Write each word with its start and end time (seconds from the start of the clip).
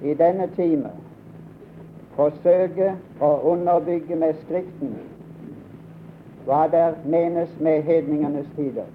i 0.00 0.14
denne 0.14 0.50
time 0.56 0.90
forsøke 2.16 2.92
å 3.20 3.30
underbygge 3.52 4.16
med 4.16 4.34
Skriften 4.44 4.96
hva 6.48 6.64
der 6.72 6.94
menes 7.04 7.50
med 7.60 7.82
hedningenes 7.82 8.46
tider. 8.56 8.86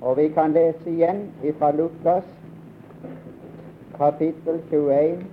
Og 0.00 0.16
vi 0.16 0.28
kan 0.32 0.52
lese 0.56 0.90
igjen 0.90 1.26
fra 1.58 1.70
Lukas 1.76 2.24
kapittel 3.98 4.62
21 4.70 5.26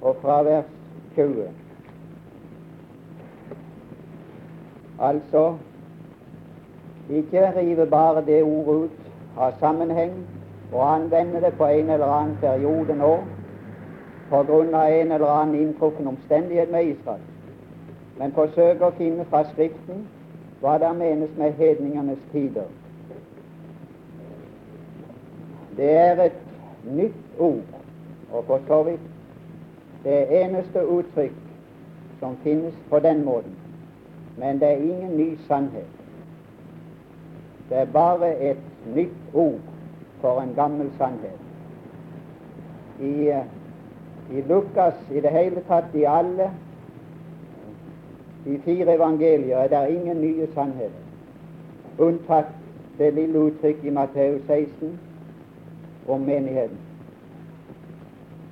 og 0.00 0.16
fra 0.22 0.42
vers 0.46 0.68
20. 1.16 1.48
Altså 4.98 5.56
ikke 7.08 7.50
rive 7.58 7.86
bare 7.86 8.24
det 8.26 8.42
ordet 8.42 8.78
ut 8.84 9.05
av 9.36 9.52
sammenheng 9.60 10.26
og 10.72 10.94
anvende 10.94 11.40
det 11.40 11.54
på 11.54 11.64
en 11.64 11.90
eller 11.90 12.06
annen 12.06 12.36
periode 12.40 12.94
nå 12.94 13.12
på 14.28 14.42
grunn 14.42 14.74
av 14.74 14.90
en 14.90 15.12
eller 15.12 15.26
annen 15.30 15.60
inntruffen 15.60 16.06
omstendighet 16.10 16.70
med 16.70 16.84
Israel, 16.90 17.22
men 18.18 18.32
forsøke 18.34 18.88
å 18.88 18.96
finne 18.98 19.24
fra 19.30 19.44
Skriften 19.52 20.06
hva 20.60 20.78
der 20.82 20.96
menes 20.96 21.36
med 21.36 21.54
hedningenes 21.60 22.22
tider. 22.32 22.66
Det 25.76 25.90
er 25.92 26.22
et 26.24 26.40
nytt 26.82 27.38
ord, 27.38 27.82
og 28.30 28.44
for 28.48 28.64
så 28.66 28.82
vidt 28.88 29.12
det 30.04 30.22
eneste 30.42 30.82
uttrykk 30.82 31.36
som 32.18 32.38
finnes 32.42 32.74
på 32.90 32.98
den 33.04 33.24
måten. 33.24 33.58
Men 34.36 34.60
det 34.60 34.68
er 34.68 34.82
ingen 34.82 35.16
ny 35.16 35.36
sannhet. 35.46 35.95
Det 37.68 37.76
er 37.76 37.84
bare 37.92 38.50
et 38.50 38.58
nytt 38.94 39.34
ord 39.34 39.60
for 40.20 40.40
en 40.40 40.54
gammel 40.54 40.90
sannhet. 40.98 41.40
I, 43.00 43.32
i 44.30 44.40
Lukas 44.48 44.94
i 45.10 45.20
det 45.20 45.30
hele 45.30 45.62
tatt, 45.68 45.94
i 45.94 46.04
alle 46.08 46.50
de 48.44 48.58
fire 48.64 48.94
evangelier, 48.94 49.58
er 49.58 49.68
det 49.68 49.94
ingen 49.94 50.20
nye 50.22 50.46
sannheter, 50.54 51.02
unntatt 51.98 52.54
det 52.98 53.14
lille 53.14 53.38
uttrykk 53.38 53.84
i 53.84 53.90
Matteus 53.90 54.40
16 54.46 54.98
om 56.08 56.20
menigheten. 56.20 56.78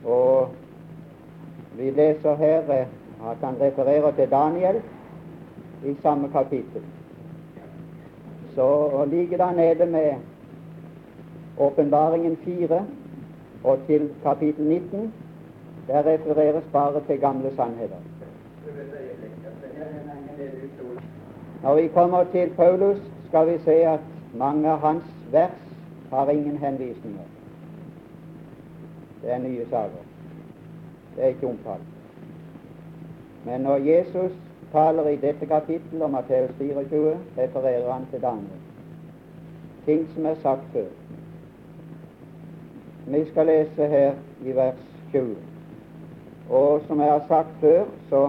Og 0.04 0.48
vi 1.78 1.90
leser 1.90 2.34
her 2.36 2.72
eh, 2.72 2.86
at 3.30 3.36
han 3.40 3.60
refererer 3.60 4.10
til 4.10 4.30
Daniel 4.30 4.82
i 5.84 5.94
samme 6.02 6.28
kapittel. 6.32 6.82
Så 8.54 9.04
ligger 9.10 9.46
det 9.46 9.56
nede 9.56 9.86
med 9.90 10.14
Åpenbaringen 11.58 12.36
4 12.36 12.86
og 13.64 13.78
til 13.86 14.10
kapittel 14.22 14.64
19. 14.64 15.14
Der 15.88 16.06
refereres 16.06 16.64
bare 16.72 17.00
til 17.06 17.20
gamle 17.20 17.56
sannheter. 17.56 17.96
Når 21.62 21.74
vi 21.74 21.88
kommer 21.88 22.24
til 22.24 22.50
Paulus, 22.56 22.96
skal 23.28 23.52
vi 23.52 23.58
se 23.58 23.72
at 23.72 24.00
mange 24.34 24.70
av 24.70 24.78
hans 24.78 25.04
vers 25.32 25.50
har 26.10 26.30
ingen 26.30 26.56
henvisninger. 26.56 27.22
Det 29.22 29.32
er 29.32 29.38
nye 29.38 29.66
saker. 29.70 30.02
Det 31.16 31.24
er 31.24 31.28
ikke 31.28 31.46
omtalt. 31.46 31.82
Men 33.44 33.60
når 33.60 33.76
Jesus 33.76 34.32
taler 34.74 35.08
i 35.08 35.16
dette 35.22 35.46
kapittelet 35.46 36.02
om 36.02 36.10
Matteus 36.10 36.50
24, 36.58 37.16
refererer 37.38 37.92
han 37.92 38.06
til 38.10 38.22
Daniel. 38.22 38.62
Ting 39.86 40.06
som 40.14 40.26
er 40.26 40.34
sagt 40.42 40.64
før. 40.72 40.88
Vi 43.06 43.24
skal 43.30 43.46
lese 43.46 43.86
her 43.86 44.14
i 44.42 44.56
vers 44.56 44.80
20. 45.12 45.36
Og 46.50 46.80
som 46.86 47.00
jeg 47.00 47.12
har 47.12 47.24
sagt 47.28 47.54
før, 47.60 47.84
så 48.08 48.24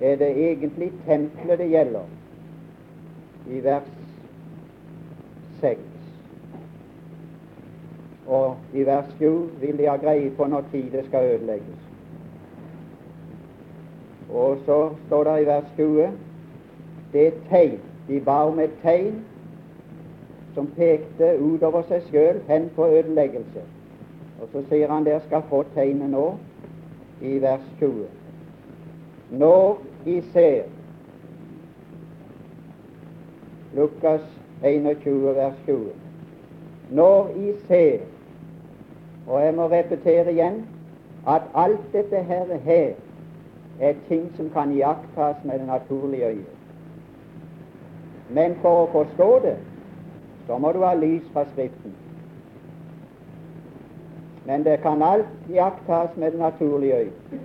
er 0.00 0.16
det 0.16 0.30
egentlig 0.50 0.92
tempelet 1.06 1.58
det 1.58 1.70
gjelder 1.70 2.12
i 3.46 3.64
vers 3.64 3.88
6. 5.60 5.80
Og 8.26 8.56
i 8.72 8.86
vers 8.86 9.16
7 9.18 9.50
vil 9.60 9.78
de 9.78 9.88
ha 9.88 9.96
greie 9.96 10.30
på 10.36 10.46
når 10.46 10.64
tid 10.72 10.90
det 10.92 11.06
skal 11.06 11.34
ødelegges. 11.34 11.93
Og 14.34 14.58
så 14.66 14.78
står 15.06 15.24
det 15.24 15.42
i 15.42 15.46
vers 15.46 15.64
20 15.76 16.08
det 17.12 17.26
er 17.26 17.30
tegn. 17.50 17.80
De 18.08 18.20
ba 18.20 18.42
om 18.48 18.58
et 18.58 18.72
tegn 18.82 19.20
som 20.54 20.66
pekte 20.76 21.28
utover 21.38 21.86
seg 21.88 22.02
sjøl 22.10 22.40
hen 22.48 22.66
på 22.74 22.88
ødeleggelse. 22.90 23.62
Og 24.42 24.48
så 24.52 24.62
sier 24.68 24.90
han 24.90 25.06
dere 25.06 25.22
skal 25.26 25.46
få 25.48 25.62
tegnet 25.74 26.10
nå, 26.10 26.24
i 27.22 27.38
vers 27.42 27.62
20. 27.78 28.06
Når 29.30 29.78
I 30.06 30.20
ser 30.32 30.66
Lukas 33.74 34.26
21, 34.62 35.34
vers 35.36 35.62
20. 35.66 35.86
Når 36.90 37.30
I 37.36 37.54
ser 37.68 37.98
Og 39.26 39.40
jeg 39.40 39.54
må 39.54 39.70
repetere 39.72 40.32
igjen 40.32 40.66
at 41.26 41.46
alt 41.56 41.86
dette 41.92 42.18
her, 42.28 42.50
her 42.64 42.90
er 43.80 43.94
ting 44.08 44.32
som 44.36 44.50
kan 44.50 44.72
iakttas 44.72 45.44
med 45.44 45.58
det 45.58 45.66
naturlige 45.66 46.26
øyet. 46.26 46.56
Men 48.28 48.56
for 48.62 48.84
å 48.84 48.90
forstå 48.92 49.38
det, 49.42 49.56
så 50.46 50.58
må 50.58 50.72
du 50.72 50.82
ha 50.84 50.94
lys 50.94 51.24
fra 51.32 51.44
Skriften. 51.52 51.94
Men 54.44 54.64
det 54.64 54.80
kan 54.82 55.02
alt 55.02 55.50
iakttas 55.50 56.16
med 56.16 56.32
det 56.32 56.38
naturlige 56.38 56.96
øyet. 56.96 57.40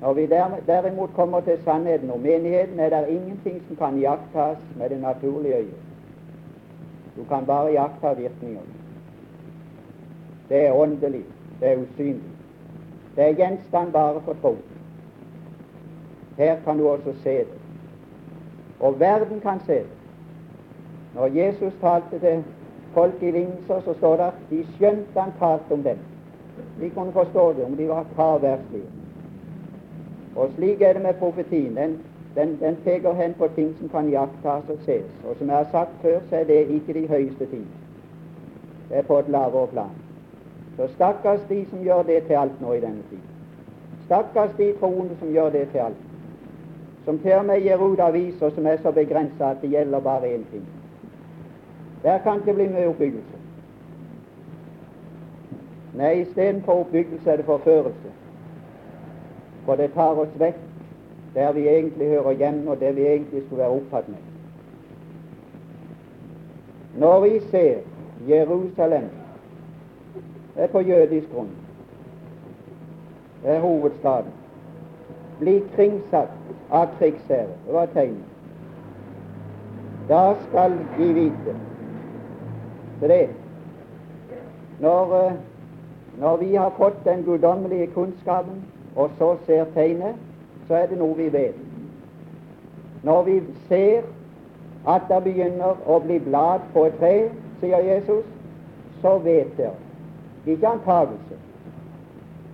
Når 0.00 0.12
vi 0.12 0.26
derimot 0.66 1.14
kommer 1.14 1.40
til 1.40 1.58
sannheten 1.64 2.10
om 2.10 2.20
menigheten, 2.20 2.80
er 2.80 2.88
det 2.90 3.08
ingenting 3.08 3.62
som 3.66 3.76
kan 3.76 3.98
iakttas 3.98 4.58
med 4.76 4.90
det 4.90 5.00
naturlige 5.00 5.56
øyet. 5.56 5.80
Du 7.16 7.24
kan 7.24 7.46
bare 7.46 7.72
iaktta 7.72 8.12
virkninger. 8.12 8.62
Det 10.48 10.66
er 10.66 10.72
åndelig, 10.72 11.24
det 11.60 11.68
er 11.68 11.76
usynlig. 11.76 12.30
Det 13.16 13.24
er 13.24 13.34
gjenstand 13.34 13.92
bare 13.92 14.20
for 14.24 14.36
tro. 14.42 14.56
Her 16.40 16.56
kan 16.64 16.78
du 16.78 16.88
også 16.88 17.12
se 17.22 17.38
det. 17.38 17.58
Og 18.80 19.00
verden 19.00 19.40
kan 19.40 19.60
se 19.66 19.72
det. 19.72 19.86
Når 21.14 21.26
Jesus 21.26 21.72
talte 21.80 22.18
til 22.18 22.44
folk 22.94 23.22
i 23.22 23.30
lignelser, 23.30 23.80
så 23.80 23.94
står 23.94 24.16
det 24.16 24.22
at 24.22 24.38
de 24.50 24.66
skjønte 24.76 25.20
han 25.20 25.32
talte 25.38 25.72
om 25.72 25.82
dem. 25.82 25.98
De 26.80 26.90
kunne 26.90 27.12
forstå 27.12 27.52
det 27.52 27.64
om 27.64 27.76
de 27.76 27.88
var 27.88 28.06
fraværslige. 28.14 28.88
Og 30.36 30.50
slik 30.56 30.82
er 30.82 30.92
det 30.92 31.02
med 31.02 31.14
profetien. 31.14 31.76
Den, 31.76 31.98
den, 32.34 32.58
den 32.60 32.76
peker 32.84 33.12
hen 33.12 33.34
på 33.34 33.48
ting 33.54 33.76
som 33.78 33.88
kan 33.88 34.08
iakttas 34.08 34.68
og 34.68 34.78
ses. 34.84 35.12
Og 35.28 35.36
som 35.38 35.46
jeg 35.46 35.56
har 35.56 35.68
sagt 35.70 35.90
før, 36.02 36.20
så 36.28 36.36
er 36.36 36.44
det 36.44 36.68
ikke 36.68 37.00
de 37.00 37.08
høyeste 37.08 37.46
ting. 37.46 37.66
Det 38.88 38.98
er 38.98 39.02
på 39.02 39.18
et 39.18 39.28
lavere 39.28 39.66
plan. 39.66 39.96
Så 40.76 40.88
stakkars 40.94 41.40
de 41.48 41.66
som 41.70 41.82
gjør 41.82 42.02
det 42.02 42.22
til 42.22 42.34
alt 42.34 42.60
nå 42.60 42.72
i 42.72 42.80
denne 42.80 43.02
tid. 43.10 43.18
Stakkars 44.04 44.50
de 44.58 44.72
troende 44.80 45.16
som 45.18 45.28
gjør 45.28 45.50
det 45.50 45.68
til 45.68 45.78
alt 45.78 46.09
som 47.10 47.18
til 47.18 47.32
og 47.32 47.44
med 47.44 47.80
ut 47.80 48.00
aviser 48.00 48.50
som 48.50 48.66
er 48.66 48.76
så 48.82 48.90
begrensa 48.90 49.50
at 49.50 49.56
det 49.62 49.70
gjelder 49.70 50.00
bare 50.00 50.34
én 50.34 50.44
ting. 50.50 50.66
Der 52.02 52.18
kan 52.18 52.42
det 52.46 52.54
bli 52.54 52.68
mye 52.68 52.88
oppbyggelse. 52.88 53.38
Nei, 55.94 56.20
istedenfor 56.20 56.72
oppbyggelse 56.72 57.30
er 57.30 57.36
det 57.36 57.44
forførelse. 57.44 58.12
For 59.64 59.74
det 59.74 59.90
tar 59.94 60.22
oss 60.22 60.38
vekk 60.38 60.60
der 61.34 61.52
vi 61.52 61.68
egentlig 61.68 62.08
hører 62.08 62.32
hjemme, 62.32 62.70
og 62.70 62.80
det 62.80 62.96
vi 62.96 63.06
egentlig 63.06 63.42
skulle 63.46 63.62
være 63.62 63.70
opptatt 63.80 64.08
med. 64.08 64.18
Når 66.98 67.20
vi 67.20 67.40
ser 67.50 67.78
Jerusalem 68.28 69.10
det 70.54 70.62
er 70.62 70.66
på 70.66 70.80
jødisk 70.80 71.32
grunn, 71.34 71.50
det 73.42 73.50
er 73.50 73.60
hovedstaden, 73.60 74.39
bli 75.40 75.62
kringsatt 75.74 76.28
av 76.70 76.86
krigsherre. 76.98 77.56
Det 77.66 77.72
var 77.72 77.86
tegnet. 77.86 78.26
Da 80.08 80.34
skal 80.48 80.72
de 80.98 81.12
vite 81.14 81.54
Så 83.00 83.08
det 83.08 83.28
når, 84.80 85.26
eh, 85.26 85.32
når 86.18 86.36
vi 86.36 86.54
har 86.54 86.70
fått 86.70 87.04
den 87.04 87.22
guddommelige 87.22 87.86
kunnskapen, 87.86 88.64
og 88.96 89.10
så 89.18 89.36
ser 89.46 89.64
tegnet, 89.74 90.14
så 90.68 90.74
er 90.74 90.86
det 90.86 90.98
noe 90.98 91.16
vi 91.16 91.28
vet. 91.32 91.54
Når 93.02 93.22
vi 93.22 93.42
ser 93.68 94.02
at 94.88 95.02
det 95.08 95.22
begynner 95.24 95.76
å 95.86 95.98
bli 96.00 96.18
blad 96.18 96.60
på 96.72 96.84
et 96.84 96.98
tre, 96.98 97.30
sier 97.60 97.84
Jesus, 97.84 98.24
så 99.02 99.18
vet 99.18 99.56
dere. 99.56 99.76
Ikke 100.46 100.68
antagelse. 100.68 101.36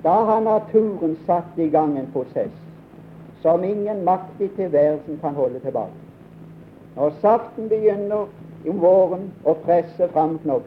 Da 0.04 0.24
har 0.24 0.40
naturen 0.40 1.16
satt 1.26 1.58
i 1.58 1.68
gang 1.68 1.98
en 1.98 2.10
prosess 2.12 2.65
som 3.46 3.64
ingen 3.64 4.04
makt 4.04 4.40
i 4.40 4.48
tilværelsen 4.48 5.18
kan 5.20 5.34
holde 5.34 5.60
tilbake. 5.60 5.92
Når 6.96 7.12
saften 7.20 7.68
begynner 7.68 8.24
om 8.68 8.80
våren 8.82 9.28
å 9.46 9.52
presse 9.62 10.08
fram 10.10 10.38
knopp, 10.42 10.64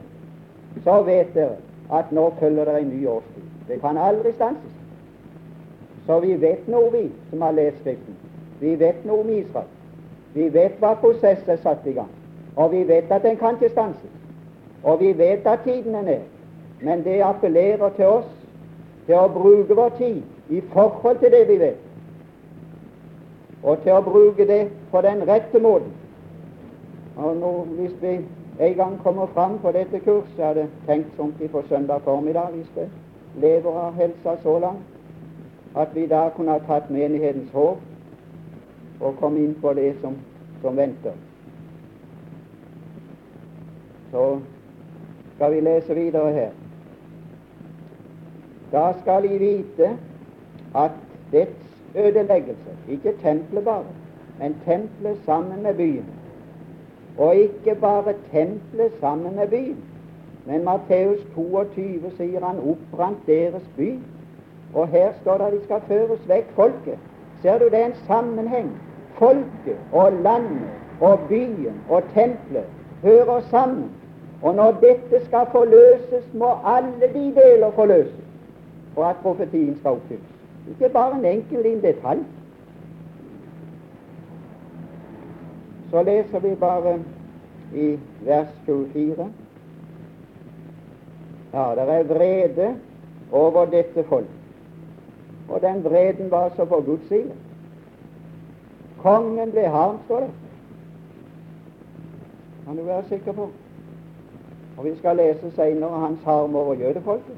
så 0.85 1.01
vet 1.03 1.33
dere 1.35 1.57
at 1.91 2.13
nå 2.15 2.29
følger 2.39 2.69
det 2.69 2.75
en 2.79 2.93
ny 2.93 2.99
årstid. 3.15 3.49
Det 3.67 3.81
kan 3.81 3.97
aldri 3.97 4.31
stanses. 4.37 4.77
Så 6.05 6.21
vi 6.23 6.37
vet 6.41 6.69
noe, 6.71 6.87
vi 6.93 7.03
som 7.33 7.43
har 7.43 7.57
lest 7.57 7.81
Skriften. 7.83 8.15
Vi 8.61 8.75
vet 8.79 9.03
noe 9.05 9.25
om 9.25 9.33
Israel. 9.33 9.67
Vi 10.33 10.47
vet 10.53 10.79
hva 10.79 10.93
prosess 11.03 11.43
er 11.51 11.59
satt 11.59 11.83
i 11.83 11.97
gang. 11.99 12.15
Og 12.55 12.71
vi 12.71 12.85
vet 12.87 13.11
at 13.11 13.27
den 13.27 13.35
kan 13.43 13.59
ikke 13.59 13.73
stanses. 13.73 14.15
Og 14.83 15.03
vi 15.03 15.11
vet 15.17 15.47
at 15.47 15.67
tiden 15.67 15.99
er 15.99 16.07
nær. 16.07 16.25
Men 16.79 17.03
det 17.03 17.19
appellerer 17.27 17.91
til 17.99 18.07
oss 18.07 18.31
til 19.05 19.19
å 19.19 19.27
bruke 19.35 19.75
vår 19.75 19.95
tid 19.99 20.23
i 20.49 20.63
forhold 20.71 21.19
til 21.19 21.35
det 21.35 21.45
vi 21.51 21.59
vet, 21.59 21.88
og 23.63 23.81
til 23.83 23.91
å 23.91 24.01
bruke 24.01 24.47
det 24.47 24.69
på 24.91 25.01
den 25.01 25.25
rette 25.27 25.59
måten. 25.59 25.91
Og 27.15 27.35
nå, 27.37 27.51
Hvis 27.63 27.91
vi 28.01 28.19
en 28.59 28.75
gang 28.75 28.99
kommer 29.03 29.25
fram 29.25 29.59
på 29.59 29.71
dette 29.71 29.99
kurset, 29.99 30.45
hadde 30.45 30.67
tenkt 30.87 31.15
sånn 31.17 31.33
på 31.51 31.61
søndag 31.69 32.01
formiddag, 32.03 32.51
hvis 32.51 32.71
det 32.75 32.89
lever 33.35 33.71
av 33.71 33.95
helsa 33.95 34.35
så 34.43 34.59
langt, 34.59 34.83
at 35.75 35.95
vi 35.95 36.05
da 36.07 36.29
kunne 36.35 36.51
ha 36.51 36.59
tatt 36.67 36.89
menighetens 36.89 37.51
håp 37.53 37.77
og 38.99 39.19
komme 39.19 39.39
inn 39.39 39.55
på 39.61 39.73
det 39.73 39.93
som, 40.01 40.15
som 40.61 40.77
venter. 40.77 41.13
Så 44.11 44.39
skal 45.35 45.53
vi 45.53 45.61
lese 45.61 45.95
videre 45.95 46.31
her. 46.33 46.51
Da 48.71 48.93
skal 49.01 49.23
de 49.23 49.39
vite 49.39 49.93
at 50.75 50.97
dets 51.31 51.68
ødeleggelse, 51.95 52.71
ikke 52.89 53.13
tempelet 53.23 53.63
bare, 53.63 53.83
men 54.39 54.55
tempelet 54.65 55.17
sammen 55.25 55.63
med 55.63 55.73
byen. 55.73 56.05
Og 57.17 57.35
ikke 57.35 57.75
bare 57.75 58.13
tempelet 58.31 58.91
sammen 58.99 59.35
med 59.35 59.47
byen, 59.47 59.83
men 60.45 60.63
Matteus 60.65 61.19
22 61.35 62.11
sier 62.17 62.45
han 62.45 62.59
oppbrant 62.59 63.27
deres 63.27 63.65
by. 63.77 63.91
Og 64.73 64.87
her 64.87 65.11
står 65.21 65.37
det 65.37 65.45
at 65.45 65.53
de 65.53 65.63
skal 65.63 65.81
føres 65.87 66.29
vekk 66.29 66.51
folket. 66.55 66.97
Ser 67.41 67.59
du, 67.59 67.65
det 67.65 67.81
er 67.81 67.85
en 67.85 68.01
sammenheng. 68.07 68.71
Folket 69.19 69.77
og 69.91 70.13
landet 70.23 70.69
og 71.01 71.19
byen 71.29 71.81
og 71.89 72.03
tempelet 72.13 72.65
hører 73.03 73.41
sammen. 73.49 73.91
Og 74.41 74.55
når 74.55 74.71
dette 74.81 75.25
skal 75.25 75.45
forløses, 75.51 76.33
må 76.33 76.49
alle 76.65 77.13
de 77.13 77.33
deler 77.41 77.71
forløses 77.71 78.25
for 78.93 79.03
at 79.03 79.15
profetien 79.21 79.77
skal 79.79 79.91
oppfylles. 79.91 80.38
Ikke 80.67 80.89
bare 80.89 81.17
en 81.17 81.25
enkel 81.25 81.63
liten 81.63 81.81
detalj. 81.81 82.23
Så 85.89 86.03
leser 86.03 86.39
vi 86.39 86.55
bare 86.55 86.99
i 87.73 87.99
vers 88.21 88.47
24. 88.65 89.29
Ja, 91.53 91.71
det 91.75 91.89
er 91.89 92.03
vrede 92.03 92.75
over 93.31 93.65
dette 93.65 94.03
folk. 94.03 94.27
Og 95.49 95.61
den 95.61 95.83
vreden 95.83 96.31
var 96.31 96.51
så 96.55 96.65
på 96.65 96.83
Guds 96.85 97.07
side. 97.07 97.31
Kongen 99.01 99.51
ble 99.51 99.67
harm, 99.67 99.97
står 100.05 100.19
det. 100.19 100.29
Kan 102.65 102.77
du 102.77 102.83
være 102.83 103.03
sikker 103.09 103.31
på. 103.31 103.49
Og 104.77 104.85
vi 104.85 104.95
skal 104.97 105.17
lese 105.17 105.51
senere 105.55 105.99
hans 105.99 106.19
harm 106.23 106.55
over 106.55 106.73
jødefolket. 106.73 107.35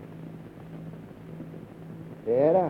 Det 2.25 2.39
er 2.39 2.53
det. 2.53 2.69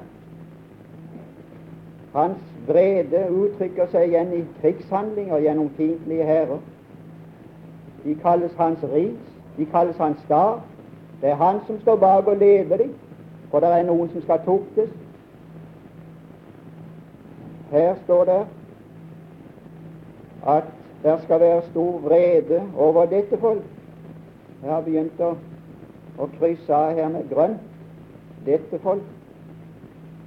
Hans 2.14 2.38
vrede 2.68 3.30
uttrykker 3.32 3.88
seg 3.92 4.10
igjen 4.10 4.34
i 4.36 4.42
krigshandlinger 4.62 5.40
gjennom 5.40 5.70
fiendtlige 5.78 6.26
hærer. 6.28 6.60
De 8.04 8.16
kalles 8.20 8.52
hans 8.58 8.84
ris, 8.94 9.38
de 9.58 9.66
kalles 9.72 9.98
hans 9.98 10.20
star. 10.26 10.60
Det 11.22 11.30
er 11.30 11.40
han 11.40 11.62
som 11.68 11.80
står 11.82 11.96
bak 11.96 12.28
og 12.28 12.38
leder 12.38 12.78
dem, 12.78 12.94
for 13.52 13.60
det 13.60 13.70
er 13.70 13.88
noen 13.88 14.10
som 14.12 14.26
skal 14.26 14.44
tuktes. 14.46 14.90
Her 17.72 17.96
står 18.04 18.24
det 18.28 18.42
at 20.48 20.64
det 21.04 21.20
skal 21.24 21.40
være 21.40 21.62
stor 21.72 22.00
vrede 22.00 22.64
over 22.78 23.06
dette 23.06 23.38
folk. 23.38 23.64
Jeg 24.64 24.72
har 24.72 24.82
begynt 24.82 25.22
å, 25.24 25.32
å 26.18 26.28
krysse 26.38 26.76
av 26.76 26.98
her 26.98 27.08
med 27.10 27.30
grønt. 27.32 27.64
Dette 28.46 28.80
folk. 28.84 29.06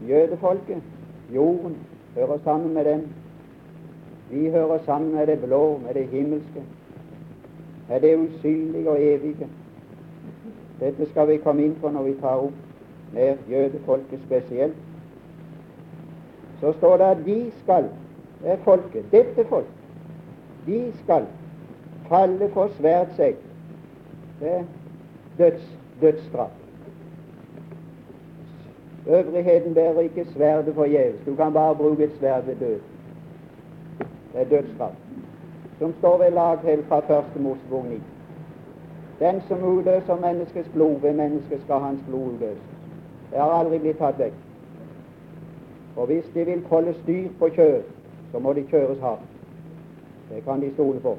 Jødefolket, 0.09 0.83
jorden, 1.35 1.77
hører 2.15 2.39
sammen 2.45 2.75
med 2.75 2.85
den. 2.85 3.15
Vi 4.31 4.51
hører 4.51 4.79
sammen 4.85 5.15
med 5.15 5.27
det 5.27 5.39
blå, 5.41 5.79
med 5.79 5.95
det 5.95 6.07
himmelske, 6.07 6.63
med 7.89 8.01
det 8.01 8.17
usynlige 8.17 8.91
og 8.91 9.03
evige. 9.03 9.49
Dette 10.81 11.11
skal 11.11 11.29
vi 11.29 11.37
komme 11.37 11.65
inn 11.65 11.77
på 11.81 11.91
når 11.91 12.03
vi 12.03 12.15
tar 12.21 12.43
opp 12.47 13.13
med 13.13 13.37
jødefolket 13.51 14.21
spesielt. 14.27 14.77
Så 16.61 16.73
står 16.73 16.97
det 16.97 17.05
at 17.05 17.23
de 17.27 17.53
skal, 17.63 17.89
det 18.43 18.51
er 18.51 18.57
folket, 18.65 19.05
dette 19.13 19.45
folk, 19.49 19.71
de 20.67 20.93
skal 21.05 21.27
falle 22.09 22.51
for 22.53 22.71
sverdsegg. 22.79 23.37
Det 24.41 24.51
er 24.51 24.65
døds, 25.39 25.79
dødsstraff. 26.01 26.64
Øvrigheten 29.07 29.75
bærer 29.75 30.01
ikke 30.01 30.25
sverdet 30.25 30.75
forgjeves. 30.75 31.21
Du 31.27 31.35
kan 31.35 31.53
bare 31.53 31.75
bruke 31.75 32.05
et 32.05 32.13
sverd 32.19 32.45
ved 32.45 32.57
død. 32.57 32.79
Det 34.33 34.41
er 34.41 34.45
dødsstraff. 34.45 34.95
Som 35.79 35.95
står 35.99 36.19
ved 36.19 36.31
lag 36.31 36.59
helt 36.59 36.87
fra 36.87 37.01
første 37.01 37.39
Mosebok 37.39 37.85
9. 37.85 38.01
Den 39.21 39.41
som 39.49 39.65
utløser 39.65 40.17
menneskets 40.17 40.69
blod, 40.69 41.01
ved 41.01 41.13
mennesket 41.13 41.63
skal 41.63 41.75
hans 41.75 42.01
blod 42.09 42.33
utløses. 42.33 42.63
Det 43.31 43.39
har 43.39 43.51
aldri 43.51 43.79
blitt 43.79 43.99
tatt 43.99 44.19
vekk. 44.19 44.35
Og 45.97 46.07
hvis 46.07 46.25
de 46.35 46.45
vil 46.45 46.65
holde 46.67 46.95
styr 47.03 47.29
på 47.39 47.49
kjøret, 47.49 47.85
så 48.33 48.39
må 48.39 48.53
de 48.53 48.63
kjøres 48.71 49.01
hardt. 49.01 49.23
Det 50.31 50.45
kan 50.45 50.63
de 50.63 50.73
stole 50.75 51.01
på. 51.01 51.17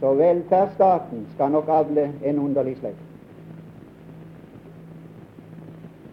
Så 0.00 0.14
velferdsstaten 0.14 1.26
skal 1.34 1.50
nok 1.50 1.68
avle 1.68 2.12
en 2.24 2.38
underlig 2.38 2.76
slekt. 2.76 3.07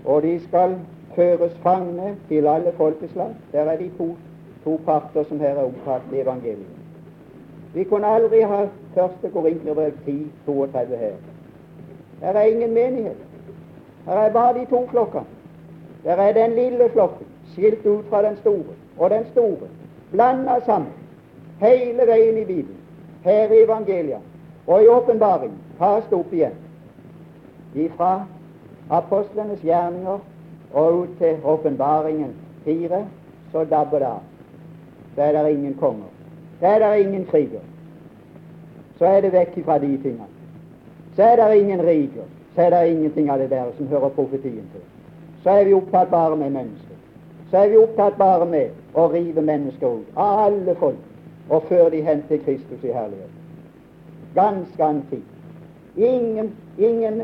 Og 0.05 0.21
de 0.23 0.39
skal 0.47 0.77
føres 1.15 1.53
fangne 1.63 2.15
til 2.27 2.47
alle 2.47 2.71
folkeslag. 2.77 3.35
Der 3.51 3.61
er 3.61 3.77
de 3.77 3.91
to, 3.97 4.15
to 4.63 4.81
parter 4.85 5.23
som 5.23 5.39
her 5.39 5.49
er 5.49 5.63
omtalt 5.63 6.13
i 6.13 6.19
evangeliet. 6.19 6.75
Vi 7.73 7.83
kunne 7.83 8.07
aldri 8.07 8.41
ha 8.41 8.65
første 8.93 9.29
Korinterbrev 9.33 9.91
10, 10.05 10.31
32 10.45 10.97
her. 10.97 11.15
Her 12.21 12.33
er 12.33 12.41
ingen 12.43 12.73
menighet. 12.73 13.17
Her 14.05 14.13
er 14.13 14.33
bare 14.33 14.53
de 14.53 14.65
to 14.69 14.85
klokkene. 14.91 15.25
Der 16.03 16.11
er 16.11 16.33
den 16.33 16.55
lille 16.55 16.89
flokken 16.91 17.27
skilt 17.51 17.85
ut 17.85 18.05
fra 18.09 18.29
den 18.29 18.37
store, 18.37 18.75
og 18.97 19.09
den 19.09 19.25
store 19.31 19.67
blanda 20.11 20.59
sammen 20.65 20.91
hele 21.59 22.07
veien 22.07 22.37
i 22.37 22.45
Bibelen. 22.45 22.77
Her 23.23 23.51
i 23.51 23.63
evangeliet 23.63 24.19
og 24.67 24.83
i 24.83 24.87
åpenbaringen 24.87 25.57
tas 25.79 26.03
det 26.09 26.17
opp 26.17 26.33
igjen. 26.33 26.53
Ifra 27.75 28.25
apostlenes 28.89 29.61
gjerninger 29.61 30.19
og 30.73 30.93
ut 30.93 31.09
til 31.19 31.37
åpenbaringen 31.43 32.33
fire, 32.65 33.05
så 33.51 33.63
dabber 33.63 33.99
det 33.99 34.05
av. 34.05 34.21
Så 35.15 35.21
er 35.21 35.43
det 35.43 35.51
ingen 35.51 35.73
konger. 35.73 36.11
Så 36.59 36.65
er 36.67 36.79
det 36.79 36.99
ingen 36.99 37.25
kriger. 37.25 37.63
Så 38.97 39.05
er 39.05 39.21
det 39.21 39.31
vekk 39.33 39.59
fra 39.65 39.77
de 39.77 39.97
tingene. 40.03 40.27
Så 41.15 41.23
er 41.23 41.35
det 41.35 41.57
ingen 41.57 41.81
riker. 41.81 42.27
Så 42.55 42.61
er 42.61 42.69
det 42.69 42.91
ingenting 42.91 43.29
av 43.29 43.39
det 43.39 43.49
der 43.49 43.71
som 43.77 43.87
hører 43.87 44.09
profetien 44.09 44.69
til. 44.73 44.83
Så 45.43 45.49
er 45.49 45.65
vi 45.65 45.73
opptatt 45.73 46.09
bare 46.09 46.35
med 46.35 46.49
mennesker. 46.49 46.95
Så 47.49 47.57
er 47.57 47.69
vi 47.69 47.77
opptatt 47.77 48.17
bare 48.17 48.45
med 48.45 48.69
å 48.93 49.07
rive 49.11 49.41
mennesker 49.41 49.87
ut 49.87 50.17
av 50.17 50.39
alle 50.47 50.75
folk 50.75 51.49
og 51.49 51.63
føre 51.69 51.89
de 51.93 52.01
hen 52.01 52.23
til 52.27 52.41
Kristus 52.43 52.83
i 52.83 52.93
herlighet. 52.93 53.31
Ganske 54.35 54.83
antikt. 54.83 55.31
Ingen, 55.95 56.51
ingen 56.77 57.21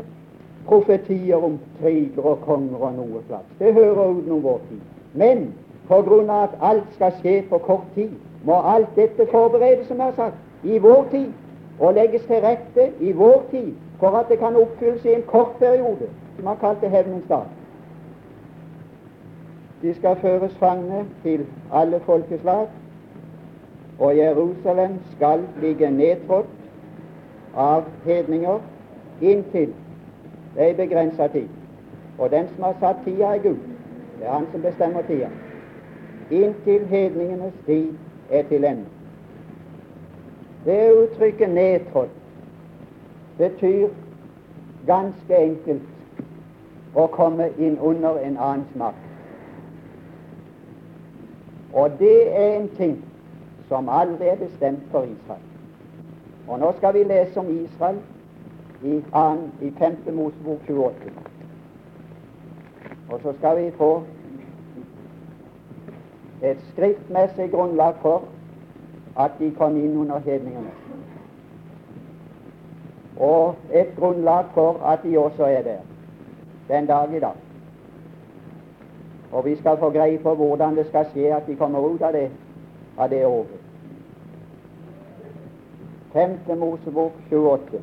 profetier 0.64 1.36
om 1.36 1.58
kriger 1.80 2.22
og 2.22 2.40
konger 2.46 2.78
og 2.78 2.94
noe 2.94 3.22
slags. 3.26 3.48
Det 3.58 3.74
hører 3.74 4.16
utenom 4.16 4.42
vår 4.42 4.60
tid. 4.68 4.80
Men 5.12 5.54
på 5.88 6.02
grunn 6.06 6.30
av 6.30 6.42
at 6.48 6.58
alt 6.60 6.92
skal 6.96 7.14
skje 7.20 7.42
på 7.50 7.58
kort 7.58 7.88
tid, 7.94 8.12
må 8.42 8.58
alt 8.74 8.94
dette 8.96 9.26
forberedes, 9.30 9.86
som 9.86 9.98
jeg 9.98 10.06
har 10.12 10.18
sagt, 10.18 10.38
i 10.62 10.78
vår 10.78 11.08
tid, 11.10 11.32
og 11.78 11.94
legges 11.94 12.22
til 12.26 12.42
rette 12.44 12.92
i 13.00 13.12
vår 13.12 13.42
tid, 13.50 13.72
for 13.98 14.18
at 14.18 14.28
det 14.30 14.38
kan 14.38 14.56
oppfylles 14.56 15.04
i 15.04 15.14
en 15.14 15.26
kort 15.26 15.58
periode, 15.58 16.08
som 16.36 16.46
han 16.46 16.56
kalte 16.60 16.88
hevnens 16.88 17.26
dag. 17.28 17.50
De 19.82 19.94
skal 19.94 20.16
føres 20.16 20.54
fange 20.58 21.06
til 21.22 21.46
alle 21.70 22.00
folkeslag, 22.00 22.66
og 23.98 24.16
Jerusalem 24.16 24.98
skal 25.10 25.46
ligge 25.60 25.90
nedtrådt 25.90 26.54
av 27.54 27.84
hedninger 28.04 28.60
inntil 29.20 29.74
det 30.54 30.62
er 30.62 30.70
en 30.70 30.76
begrensa 30.76 31.26
tid. 31.26 31.48
Og 32.18 32.30
den 32.30 32.48
som 32.54 32.62
har 32.62 32.76
satt 32.80 32.96
tida, 33.04 33.24
er 33.24 33.42
Gud. 33.42 33.58
Det 34.18 34.26
er 34.26 34.32
Han 34.32 34.46
som 34.52 34.62
bestemmer 34.62 35.02
tida. 35.02 35.28
Inntil 36.30 36.86
hedningenes 36.86 37.54
tid 37.66 37.94
er 38.30 38.42
til 38.42 38.64
ende. 38.64 38.84
Det 40.64 40.92
uttrykket 40.92 41.48
'nedtrådt' 41.48 42.08
betyr 43.38 43.88
ganske 44.86 45.36
enkelt 45.36 45.82
å 46.94 47.06
komme 47.06 47.50
inn 47.58 47.78
under 47.78 48.18
en 48.18 48.36
annens 48.36 48.74
makt. 48.74 48.96
Og 51.72 51.90
det 51.98 52.36
er 52.38 52.56
en 52.56 52.68
ting 52.68 53.04
som 53.68 53.88
aldri 53.88 54.28
er 54.28 54.36
bestemt 54.36 54.90
for 54.90 55.02
Israel. 55.02 55.46
Og 56.46 56.58
nå 56.58 56.72
skal 56.78 56.94
vi 56.94 57.04
lese 57.04 57.40
om 57.40 57.64
Israel 57.64 57.98
i, 58.84 59.02
i 59.60 59.70
5. 59.78 59.96
Mosebok 60.12 60.60
28. 60.68 60.92
Og 63.08 63.20
så 63.22 63.32
skal 63.38 63.64
vi 63.64 63.70
få 63.70 64.02
et 66.42 66.58
skriftmessig 66.72 67.50
grunnlag 67.50 67.94
for 68.00 68.24
at 69.18 69.30
de 69.38 69.50
kom 69.58 69.76
inn 69.76 69.96
under 69.96 70.18
hedningene. 70.18 70.70
Og 73.16 73.54
et 73.72 73.96
grunnlag 73.96 74.44
for 74.54 74.72
at 74.72 74.98
de 75.02 75.18
også 75.18 75.44
er 75.44 75.62
der 75.62 75.78
den 76.68 76.86
dag 76.86 77.16
i 77.16 77.20
dag. 77.20 77.36
Og 79.32 79.44
vi 79.44 79.56
skal 79.56 79.78
få 79.78 79.90
greie 79.90 80.18
på 80.18 80.34
hvordan 80.34 80.76
det 80.76 80.86
skal 80.86 81.06
skje 81.12 81.34
at 81.36 81.46
de 81.46 81.56
kommer 81.56 81.80
ut 81.80 82.02
av 82.02 82.12
det, 82.12 82.30
av 82.98 83.10
det 83.10 83.26
året. 83.26 83.60
5. 86.12 86.58
Mosebok 86.58 87.12
28. 87.30 87.80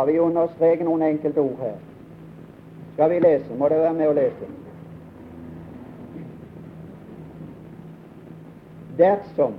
Skal 0.00 0.12
vi 0.12 0.20
understreke 0.20 0.84
noen 0.84 1.02
enkelte 1.04 1.42
ord 1.42 1.58
her? 1.60 1.74
Skal 2.94 3.10
vi 3.10 3.18
lese? 3.20 3.52
Må 3.52 3.66
dere 3.68 3.82
være 3.82 3.96
med 3.98 4.08
å 4.08 4.12
lese? 4.16 4.46
Dersom 8.96 9.58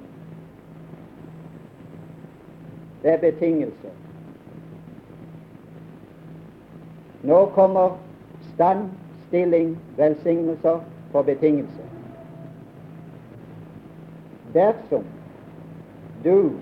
det 3.03 3.11
er 3.11 3.19
betingelser 3.21 3.93
Nå 7.29 7.43
kommer 7.53 7.99
stand, 8.55 8.87
stilling, 9.27 9.75
velsignelser 9.99 10.79
på 11.11 11.23
betingelser. 11.29 11.85
Dersom 14.57 15.05
du, 16.25 16.57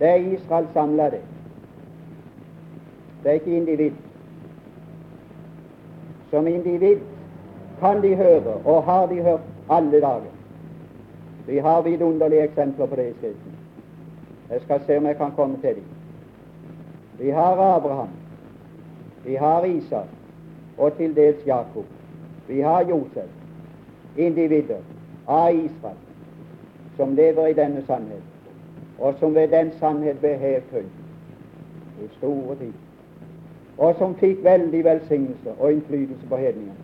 det 0.00 0.08
er 0.14 0.32
Israel 0.32 0.70
samla 0.72 1.10
deg, 1.12 1.28
det 3.22 3.30
er 3.30 3.32
ikke 3.32 3.56
individ. 3.56 3.92
Som 6.30 6.46
individ 6.46 7.00
kan 7.80 8.02
de 8.02 8.16
høre, 8.16 8.54
og 8.64 8.82
har 8.82 9.06
de 9.06 9.22
hørt 9.22 9.40
alle 9.68 10.00
dager. 10.00 10.32
Vi 11.46 11.58
har 11.58 11.82
vidunderlige 11.82 12.42
eksempler 12.42 12.86
på 12.86 12.96
det 12.96 13.10
i 13.10 13.14
Skriften. 13.18 13.52
Jeg 14.50 14.60
skal 14.60 14.80
se 14.86 14.96
om 14.96 15.06
jeg 15.06 15.16
kan 15.16 15.32
komme 15.36 15.56
til 15.60 15.74
dem. 15.74 15.84
Vi 17.18 17.30
har 17.30 17.76
Abraham, 17.76 18.08
vi 19.24 19.34
har 19.34 19.64
Isak 19.64 20.06
og 20.78 20.96
til 20.96 21.16
dels 21.16 21.46
Jakob. 21.46 21.84
Vi 22.48 22.60
har 22.60 22.84
Josef, 22.88 23.28
individer 24.16 24.78
av 25.26 25.54
Israel, 25.54 25.96
som 26.96 27.14
lever 27.14 27.46
i 27.46 27.52
denne 27.52 27.84
sannheten, 27.86 28.22
og 28.98 29.14
som 29.20 29.34
ved 29.34 29.48
den 29.48 29.72
sannhet 29.78 30.18
ble 30.20 30.36
helt 30.36 30.70
høyt 30.72 30.96
i 32.02 32.08
store 32.16 32.56
tid 32.56 32.89
og 33.78 33.94
som 33.98 34.14
fikk 34.14 34.44
veldig 34.44 34.84
velsignelse 34.84 35.52
og 35.58 35.72
innflytelse 35.72 36.26
på 36.28 36.36
hedningene. 36.36 36.76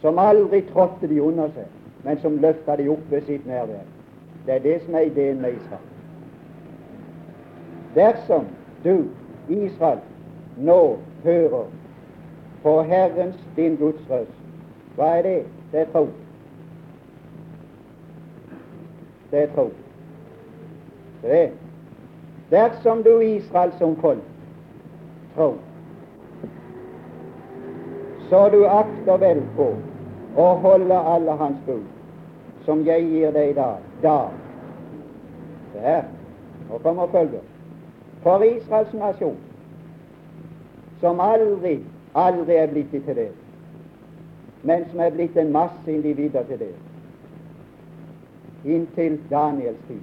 Som 0.00 0.18
aldri 0.18 0.60
trådte 0.72 1.08
de 1.08 1.22
under 1.22 1.48
seg, 1.54 1.66
men 2.04 2.20
som 2.22 2.38
løfta 2.38 2.76
de 2.76 2.88
opp 2.88 3.10
ved 3.10 3.22
sitt 3.26 3.46
nærvær. 3.46 3.84
Det 4.46 4.54
er 4.54 4.58
det 4.58 4.82
som 4.84 4.94
er 4.94 5.00
ideen 5.10 5.40
med 5.40 5.52
Israel. 5.58 5.86
Dersom 7.94 8.46
du, 8.84 9.04
Israel, 9.48 9.98
nå 10.56 10.96
hører 11.24 11.64
på 12.62 12.82
Herrens, 12.82 13.36
din 13.56 13.76
Guds 13.76 14.10
røst, 14.10 14.38
hva 14.96 15.12
er 15.18 15.22
det? 15.22 15.42
Det 15.72 15.80
er 15.80 15.92
tro. 15.92 16.06
Det 19.30 19.42
er 19.42 19.54
tro. 19.54 19.70
Det 21.22 21.42
er. 21.42 21.50
Dersom 22.50 23.02
du, 23.02 23.18
Israel 23.20 23.72
som 23.78 23.96
folk, 23.96 24.22
tror 25.34 25.58
så 28.28 28.48
du 28.48 28.66
akter 28.66 29.18
vel 29.18 29.40
på 29.56 29.68
å 30.36 30.48
holde 30.62 30.98
alle 31.12 31.36
hans 31.40 31.60
bud, 31.66 31.86
som 32.64 32.84
jeg 32.86 33.06
gir 33.08 33.32
deg 33.32 33.54
da. 33.56 33.70
da. 34.02 34.18
Der. 35.72 36.04
nå 36.68 36.78
kommer 36.78 37.06
følger. 37.12 37.40
For 38.22 38.42
Israels 38.44 38.92
nasjon, 38.92 39.36
som 41.00 41.20
aldri, 41.20 41.78
aldri 42.14 42.56
er 42.56 42.72
blitt 42.72 42.90
til 42.92 43.14
det, 43.14 43.30
men 44.62 44.84
som 44.90 45.00
er 45.00 45.14
blitt 45.14 45.36
en 45.36 45.52
masse 45.52 45.92
individer 45.92 46.44
til 46.48 46.58
det, 46.58 46.72
inntil 48.64 49.20
Daniels 49.30 49.84
tid. 49.88 50.02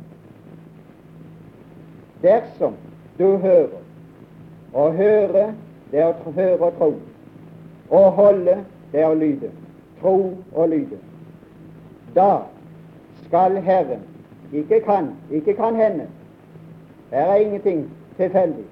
Dersom 2.23 2.77
du 3.17 3.37
hører, 3.37 3.83
og 4.73 4.93
høre 4.93 5.51
det 5.91 6.05
å 6.05 6.31
høre 6.31 6.63
og 6.63 6.79
tro, 6.79 6.93
å 7.89 8.09
holde, 8.09 8.57
det 8.91 9.01
er 9.01 9.09
å 9.09 9.17
lyde. 9.19 9.51
Tro 10.01 10.33
og 10.53 10.69
lyde. 10.69 10.97
Da 12.15 12.45
skal 13.25 13.57
Herren 13.61 14.03
Ikke 14.53 14.79
kan, 14.85 15.09
ikke 15.31 15.53
kan 15.53 15.75
hende. 15.75 16.05
Her 17.11 17.31
er 17.33 17.35
ingenting 17.35 17.89
tilfeldig. 18.17 18.63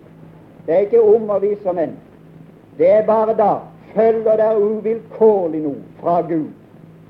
Det 0.65 0.75
er 0.75 0.85
ikke 0.85 1.01
om 1.01 1.29
å 1.29 1.39
vise 1.39 1.73
menn. 1.73 1.75
men. 1.75 1.97
Det 2.77 2.89
er 2.89 3.05
bare 3.05 3.33
da 3.37 3.57
følger 3.95 4.37
der 4.37 4.57
uvilkårlig 4.57 5.61
noe 5.61 5.81
fra 5.99 6.21
Gud. 6.21 6.51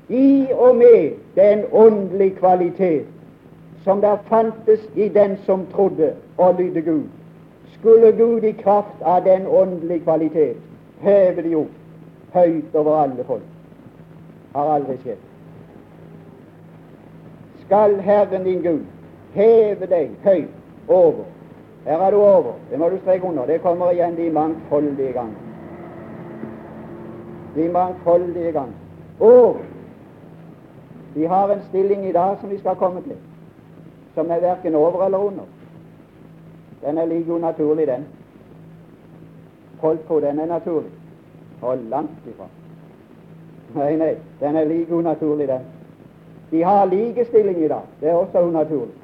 I 0.08 0.46
og 0.52 0.76
med 0.76 1.12
den 1.36 1.64
åndelige 1.72 2.36
kvalitet 2.40 3.06
som 3.84 4.00
der 4.00 4.16
fantes 4.28 4.80
i 4.96 5.08
den 5.08 5.36
som 5.46 5.66
trodde 5.66 6.12
og 6.36 6.54
lydde 6.58 6.80
Gud, 6.80 7.08
skulle 7.78 8.12
Gud 8.12 8.44
i 8.44 8.52
kraft 8.52 9.02
av 9.02 9.24
den 9.24 9.46
åndelige 9.46 10.00
kvalitet 10.00 10.56
heve 11.00 11.42
de 11.42 11.56
opp 11.56 11.83
høyt 12.34 12.74
over 12.74 12.96
alle 13.02 13.24
folk. 13.24 13.46
Har 14.54 14.74
aldri 14.74 14.96
skjedd. 15.02 15.22
Skal 17.64 18.00
Herren 18.00 18.44
din 18.44 18.62
Gud 18.62 18.84
heve 19.34 19.86
deg 19.90 20.10
høyt 20.24 20.88
over 20.88 21.24
Her 21.84 22.00
er 22.00 22.10
du 22.10 22.16
over. 22.16 22.52
Det 22.70 22.78
må 22.78 22.88
du 22.88 22.96
streke 23.02 23.26
under. 23.28 23.46
Det 23.46 23.60
kommer 23.60 23.90
igjen 23.90 24.16
de 24.16 24.30
mangfoldige 24.32 25.12
ganger. 25.12 25.36
De 27.54 27.68
mangfoldige 27.68 28.52
ganger. 28.52 28.78
Og 29.20 29.58
vi 31.14 31.24
har 31.24 31.52
en 31.52 31.62
stilling 31.68 32.06
i 32.08 32.12
dag 32.12 32.36
som 32.40 32.50
vi 32.50 32.58
skal 32.58 32.76
komme 32.76 33.02
til, 33.02 33.16
som 34.14 34.30
er 34.30 34.40
verken 34.40 34.74
over 34.74 35.04
eller 35.04 35.18
under. 35.18 35.44
Den 36.82 36.98
er 36.98 37.04
like 37.04 37.32
unaturlig, 37.32 37.86
den. 37.86 38.06
Folk 39.80 40.00
på 40.00 40.20
den 40.20 40.38
er 40.38 40.46
naturlig. 40.46 40.90
Og 41.64 41.78
langt 41.90 42.28
ifra. 42.28 42.46
Nei, 43.74 43.96
nei, 43.96 44.14
den 44.40 44.56
er 44.56 44.64
like 44.68 44.94
unaturlig, 44.94 45.48
den. 45.48 45.64
De 46.50 46.62
har 46.62 46.84
likestilling 46.86 47.64
i 47.64 47.68
dag. 47.68 47.86
Det 48.00 48.08
er 48.08 48.14
også 48.14 48.40
unaturlig. 48.40 48.94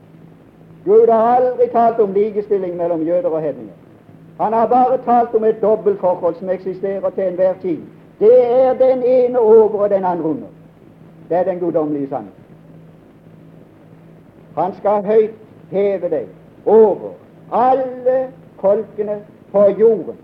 Gud 0.85 1.09
har 1.09 1.37
aldri 1.37 1.69
talt 1.73 2.01
om 2.01 2.13
likestilling 2.13 2.77
mellom 2.77 3.03
jøder 3.03 3.29
og 3.29 3.43
hedninger. 3.43 3.73
Han 4.41 4.53
har 4.53 4.67
bare 4.67 4.99
talt 5.05 5.35
om 5.35 5.45
et 5.45 5.63
dobbeltforhold 5.63 6.35
som 6.35 6.51
eksisterer 6.51 7.11
til 7.11 7.25
enhver 7.25 7.55
tid. 7.63 7.81
Det 8.21 8.63
er 8.63 8.75
den 8.75 9.03
ene 9.03 9.39
over 9.39 9.83
og 9.83 9.91
den 9.91 10.05
andre 10.05 10.25
under. 10.25 10.47
Det 11.29 11.37
er 11.37 11.45
den 11.45 11.59
guddommelige 11.59 12.09
sannhet. 12.09 12.35
Han 14.57 14.75
skal 14.75 15.05
høyt 15.05 15.35
heve 15.71 16.09
deg 16.11 16.27
over 16.67 17.13
alle 17.53 18.29
folkene 18.61 19.21
på 19.53 19.65
jorden. 19.79 20.17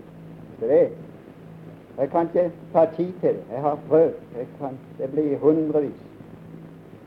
Det 0.59 0.81
er 0.81 0.87
jeg 1.97 2.09
kan 2.09 2.21
ikke 2.21 2.51
ta 2.73 2.85
tid 2.95 3.13
til 3.21 3.29
det. 3.29 3.43
Jeg 3.51 3.61
har 3.61 3.77
prøvd. 3.89 4.13
Jeg 4.37 4.47
kan, 4.59 4.77
det 4.97 5.11
blir 5.11 5.37
hundrevis. 5.37 6.01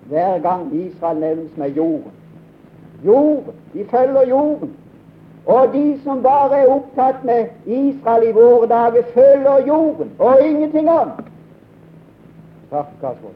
Hver 0.07 0.39
gang 0.39 0.75
Israel 0.75 1.21
nevnes 1.21 1.57
med 1.57 1.71
jorden. 1.71 2.13
Jorden! 3.05 3.55
De 3.73 3.85
følger 3.85 4.29
jorden. 4.29 4.77
Og 5.47 5.73
de 5.73 6.01
som 6.05 6.23
bare 6.23 6.59
er 6.59 6.67
opptatt 6.67 7.25
med 7.25 7.47
Israel 7.67 8.29
i 8.29 8.33
våre 8.33 8.67
dager, 8.69 9.03
følger 9.15 9.67
jorden 9.67 10.11
og 10.19 10.43
ingenting 10.43 10.89
annet. 10.89 11.25
Stakkars 12.67 13.17
folk. 13.23 13.35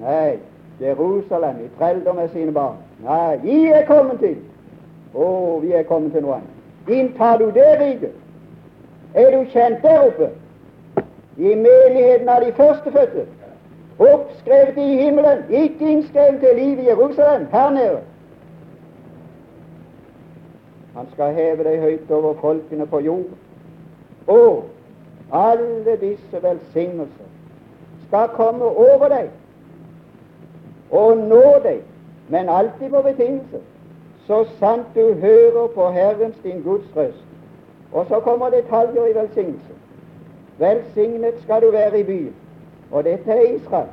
Nei, 0.00 0.36
Jerusalem 0.80 1.56
i 1.64 1.68
trelder 1.78 2.12
med 2.12 2.28
sine 2.28 2.52
barn. 2.52 2.76
Nei, 3.04 3.36
vi 3.42 3.66
er 3.66 3.86
kommet 3.86 4.18
til. 4.20 4.36
Å, 5.14 5.58
vi 5.62 5.72
er 5.72 5.82
kommet 5.88 6.12
til 6.12 6.22
noe 6.22 6.36
annet. 6.36 6.52
Inntar 6.98 7.38
du 7.38 7.48
det 7.50 7.70
riket, 7.80 8.12
er 9.16 9.30
du 9.32 9.44
kjent 9.52 9.82
der 9.82 10.02
oppe, 10.06 10.28
i 11.36 11.54
menigheten 11.54 12.28
av 12.28 12.44
de 12.44 12.52
førstefødte, 12.52 13.26
oppskrevet 13.98 14.76
i 14.76 14.96
himmelen, 15.02 15.44
ikke 15.50 15.90
innskrevet 15.92 16.40
til 16.40 16.56
liv 16.56 16.78
i 16.78 16.88
Jerusalem, 16.88 17.46
her 17.52 17.70
nede. 17.70 18.00
Han 20.96 21.08
skal 21.12 21.34
heve 21.34 21.64
deg 21.64 21.80
høyt 21.80 22.10
over 22.10 22.34
folkene 22.40 22.86
på 22.86 23.00
jord. 23.04 23.32
Og 24.26 24.64
alle 25.32 25.96
disse 26.00 26.42
velsignelser 26.42 27.28
skal 28.06 28.28
komme 28.36 28.64
over 28.64 29.08
deg 29.12 29.28
og 30.90 31.18
nå 31.18 31.44
deg, 31.64 31.80
men 32.28 32.48
alltid 32.48 32.90
på 32.90 33.02
betingelse, 33.02 33.60
så 34.26 34.44
sant 34.58 34.86
du 34.94 35.14
hører 35.20 35.66
på 35.74 35.88
Herrens 35.90 36.36
din 36.44 36.62
Guds 36.62 36.96
røst. 36.96 37.35
Og 37.92 38.06
så 38.08 38.20
kommer 38.20 38.50
detaljer 38.50 39.06
i 39.06 39.14
velsignelse. 39.14 39.74
Velsignet 40.58 41.34
skal 41.42 41.62
du 41.62 41.70
være 41.70 42.00
i 42.00 42.02
byen. 42.02 42.34
Og 42.90 43.04
dette 43.04 43.30
er 43.30 43.40
Israel. 43.40 43.88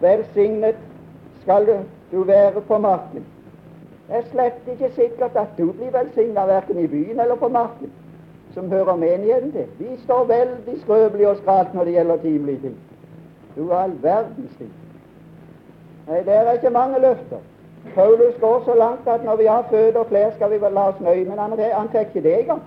Velsignet 0.00 0.76
skal 1.42 1.66
du 2.12 2.22
være 2.22 2.60
på 2.60 2.78
marken. 2.78 3.26
Det 4.08 4.16
er 4.18 4.22
slett 4.30 4.66
ikke 4.68 4.90
sikkert 4.94 5.36
at 5.36 5.54
du 5.58 5.72
blir 5.72 5.92
velsignet 5.92 6.48
verken 6.48 6.78
i 6.78 6.86
byen 6.86 7.20
eller 7.20 7.34
på 7.34 7.48
marken, 7.48 7.92
som 8.54 8.68
hører 8.68 8.96
menigheten 8.96 9.52
til. 9.52 9.66
Vi 9.78 9.96
står 10.04 10.24
veldig 10.24 10.80
skrøpelige 10.80 11.28
og 11.28 11.36
skralt 11.36 11.74
når 11.74 11.84
det 11.84 11.92
gjelder 11.92 12.16
timelige 12.16 12.60
ting. 12.60 12.76
Du 13.56 13.72
all 13.72 13.92
verdens 14.02 14.56
ting. 14.58 14.72
Nei, 16.08 16.18
det 16.18 16.34
er 16.34 16.52
ikke 16.52 16.70
mange 16.70 17.00
løfter. 17.00 17.40
Paulus 17.94 18.34
går 18.40 18.62
så 18.64 18.74
langt 18.74 19.08
at 19.08 19.24
når 19.24 19.36
vi 19.36 19.44
har 19.46 19.64
føde 19.70 19.96
og 19.96 20.06
klær, 20.06 20.30
skal 20.36 20.50
vi 20.50 20.60
vel 20.60 20.72
la 20.72 20.88
oss 20.88 21.00
nøye, 21.00 21.24
men 21.24 21.38
han, 21.38 21.58
han 21.58 21.88
fikk 21.88 22.14
ikke 22.14 22.28
det 22.28 22.38
engang. 22.40 22.62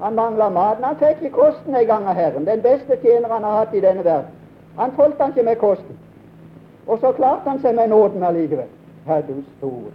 Han 0.00 0.14
mangla 0.14 0.48
maten. 0.48 0.84
Han 0.84 0.96
fikk 0.96 1.22
ikke 1.22 1.36
kosten 1.36 1.76
en 1.76 1.86
gang 1.86 2.06
av 2.06 2.14
Herren, 2.14 2.46
den 2.46 2.62
beste 2.62 2.98
tjener 3.02 3.32
han 3.32 3.44
har 3.44 3.56
hatt 3.58 3.74
i 3.74 3.80
denne 3.80 4.04
verden. 4.04 4.36
Han 4.76 4.90
holdt 4.90 5.20
han 5.20 5.32
ikke 5.34 5.42
med 5.42 5.56
kosten. 5.56 5.98
Og 6.86 6.98
så 6.98 7.12
klarte 7.12 7.50
han 7.50 7.60
seg 7.60 7.74
med 7.74 7.88
nåden 7.88 8.22
allikevel. 8.22 8.70
Herre 9.06 9.24
du 9.28 9.42
store. 9.56 9.90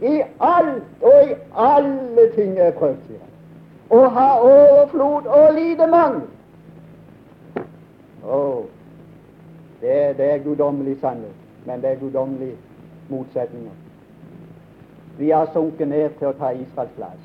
I 0.00 0.22
alt 0.40 1.02
og 1.02 1.30
i 1.30 1.34
alle 1.56 2.28
ting 2.34 2.58
er 2.58 2.76
prøvd, 2.76 3.00
sier 3.06 3.22
han. 3.22 3.34
Å 3.90 4.08
ha 4.12 4.28
overflod 4.44 5.26
og 5.26 5.54
lite 5.56 5.86
mangel. 5.86 6.26
Oh, 8.28 8.64
det, 9.80 10.18
det 10.18 10.32
er 10.32 10.44
guddommelig 10.44 10.98
sannhet, 11.00 11.34
men 11.64 11.80
det 11.80 11.90
er 11.90 12.00
guddommelige 12.02 12.56
motsetninger. 13.08 13.72
Vi 15.18 15.30
har 15.30 15.50
sunket 15.52 15.88
ned 15.88 16.10
til 16.18 16.30
å 16.30 16.36
ta 16.38 16.52
Israels 16.54 16.94
plass. 16.96 17.24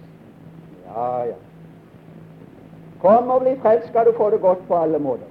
Ja, 0.87 1.09
ja. 1.29 1.35
Kom 3.03 3.29
og 3.29 3.41
bli 3.43 3.53
frelst, 3.61 3.87
skal 3.87 4.05
du 4.05 4.17
få 4.17 4.29
det 4.29 4.41
godt 4.41 4.67
på 4.67 4.75
alle 4.75 4.99
måter. 4.99 5.29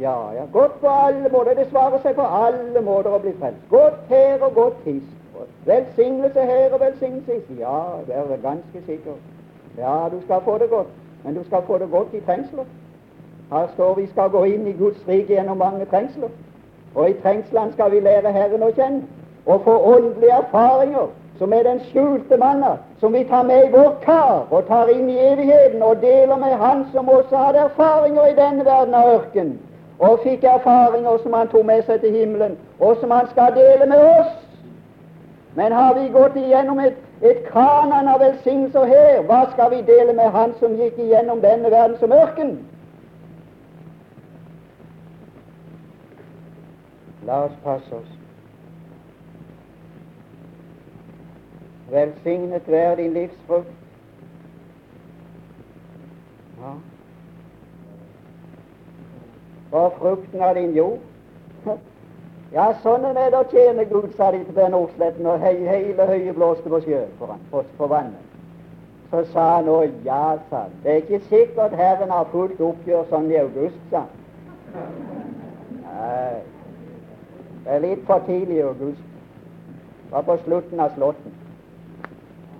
Ja, 0.00 0.32
ja, 0.36 0.44
godt 0.52 0.80
på 0.80 0.88
alle 0.88 1.28
måter. 1.32 1.54
Det 1.54 1.68
svarer 1.70 1.98
seg 2.04 2.14
på 2.14 2.22
alle 2.22 2.82
måter 2.84 3.16
å 3.16 3.20
bli 3.24 3.32
frelst. 3.40 3.62
Godt 3.70 4.02
her 4.12 4.42
og 4.44 4.54
godt 4.54 4.84
hist. 4.84 5.12
Velsignelse 5.66 6.40
her 6.40 6.72
og 6.72 6.80
velsignelse 6.80 7.40
hist. 7.40 7.50
Ja, 7.58 7.80
det 8.06 8.14
er 8.14 8.36
ganske 8.42 8.82
sikkert. 8.86 9.22
Ja, 9.78 10.08
du 10.12 10.20
skal 10.24 10.40
få 10.44 10.58
det 10.58 10.70
godt, 10.70 10.92
men 11.24 11.34
du 11.34 11.44
skal 11.44 11.62
få 11.66 11.78
det 11.78 11.90
godt 11.90 12.14
i 12.14 12.20
trengsler. 12.20 12.64
Her 13.50 13.68
står 13.74 13.94
vi 13.94 14.06
skal 14.06 14.30
gå 14.30 14.44
inn 14.44 14.66
i 14.66 14.72
Guds 14.72 15.08
rike 15.08 15.34
gjennom 15.34 15.56
mange 15.56 15.84
trengsler. 15.84 16.28
Og 16.94 17.10
i 17.10 17.16
trengslene 17.22 17.72
skal 17.72 17.90
vi 17.90 18.00
lære 18.00 18.32
Herren 18.32 18.62
å 18.62 18.72
kjenne 18.74 19.02
og 19.46 19.60
få 19.64 19.78
åndelige 19.94 20.32
erfaringer 20.32 21.06
som 21.38 21.52
er 21.52 21.62
den 21.62 21.80
skjulte 21.80 22.36
manna, 22.36 22.76
som 23.00 23.12
vi 23.12 23.24
tar 23.24 23.42
med 23.42 23.64
i 23.64 23.70
vår 23.70 23.96
kar 24.02 24.46
og 24.50 24.66
tar 24.66 24.88
inn 24.88 25.10
i 25.10 25.18
evigheten 25.18 25.82
og 25.82 26.00
deler 26.02 26.36
med 26.36 26.56
Han 26.56 26.86
som 26.92 27.08
også 27.08 27.36
hadde 27.36 27.58
erfaringer 27.58 28.26
i 28.26 28.34
denne 28.34 28.64
verden 28.64 28.94
av 28.94 29.08
ørken, 29.14 29.58
og 29.98 30.20
fikk 30.22 30.44
erfaringer 30.44 31.18
som 31.22 31.32
han 31.32 31.48
tok 31.48 31.66
med 31.66 31.84
seg 31.84 32.00
til 32.00 32.16
himmelen, 32.16 32.56
og 32.80 32.96
som 33.00 33.10
han 33.10 33.28
skal 33.30 33.54
dele 33.54 33.86
med 33.86 34.00
oss. 34.20 34.32
Men 35.54 35.72
har 35.72 35.94
vi 35.94 36.08
gått 36.08 36.36
igjennom 36.36 36.80
et, 36.80 36.96
et 37.22 37.44
kanan 37.52 38.08
av 38.08 38.20
velsignelser 38.20 38.84
her, 38.84 39.22
hva 39.28 39.46
skal 39.52 39.70
vi 39.70 39.82
dele 39.82 40.12
med 40.12 40.30
Han 40.32 40.52
som 40.60 40.76
gikk 40.76 40.98
igjennom 40.98 41.40
denne 41.40 41.70
verden 41.70 41.96
som 42.00 42.12
ørken? 42.12 42.58
La 47.26 47.44
oss 47.44 47.56
passe 47.64 47.94
oss. 47.94 48.25
Velsignet 51.90 52.70
være 52.70 52.96
din 52.96 53.12
livsfrukt. 53.12 53.72
Ja. 56.60 56.72
Og 59.72 59.92
frukten 59.98 60.40
av 60.40 60.54
din 60.54 60.74
jord. 60.74 60.98
Ja, 62.54 62.68
sånn 62.82 63.02
er 63.04 63.16
det 63.18 63.34
å 63.34 63.46
tjene 63.50 63.84
Gud, 63.90 64.12
sa 64.16 64.28
de 64.30 64.38
til 64.46 64.54
Ben 64.54 64.74
Osletten, 64.74 65.26
og 65.26 65.42
he 65.42 65.50
hele 65.66 66.04
høyet 66.06 66.36
blåste 66.36 66.70
på 66.70 66.78
sjøen, 66.84 67.10
på, 67.18 67.26
på, 67.50 67.62
på 67.76 67.88
vannet. 67.90 68.22
Så 69.10 69.24
sa 69.32 69.46
han 69.56 69.68
å 69.68 69.80
ja, 70.06 70.36
sa 70.50 70.60
han. 70.62 70.76
Det 70.84 70.92
er 70.92 71.02
ikke 71.02 71.20
sikkert 71.26 71.74
Herren 71.74 72.14
har 72.14 72.30
fullt 72.30 72.62
oppgjør 72.62 73.08
sånn 73.10 73.26
i 73.34 73.40
august, 73.42 73.80
sa 73.90 74.04
han. 74.06 74.86
Nei, 75.82 76.38
det 77.66 77.74
er 77.74 77.82
litt 77.82 78.06
for 78.06 78.22
tidlig 78.30 78.60
i 78.60 78.64
august. 78.68 79.02
Det 80.06 80.14
var 80.14 80.26
på 80.30 80.38
slutten 80.44 80.86
av 80.86 80.94
slåtten. 80.94 81.34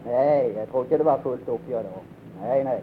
Nei, 0.07 0.53
jeg 0.57 0.69
tror 0.71 0.83
ikke 0.85 0.99
det 0.99 1.05
var 1.05 1.19
fullt 1.23 1.49
oppgjør 1.49 1.83
da. 1.83 2.03
Nei, 2.43 2.63
nei. 2.63 2.79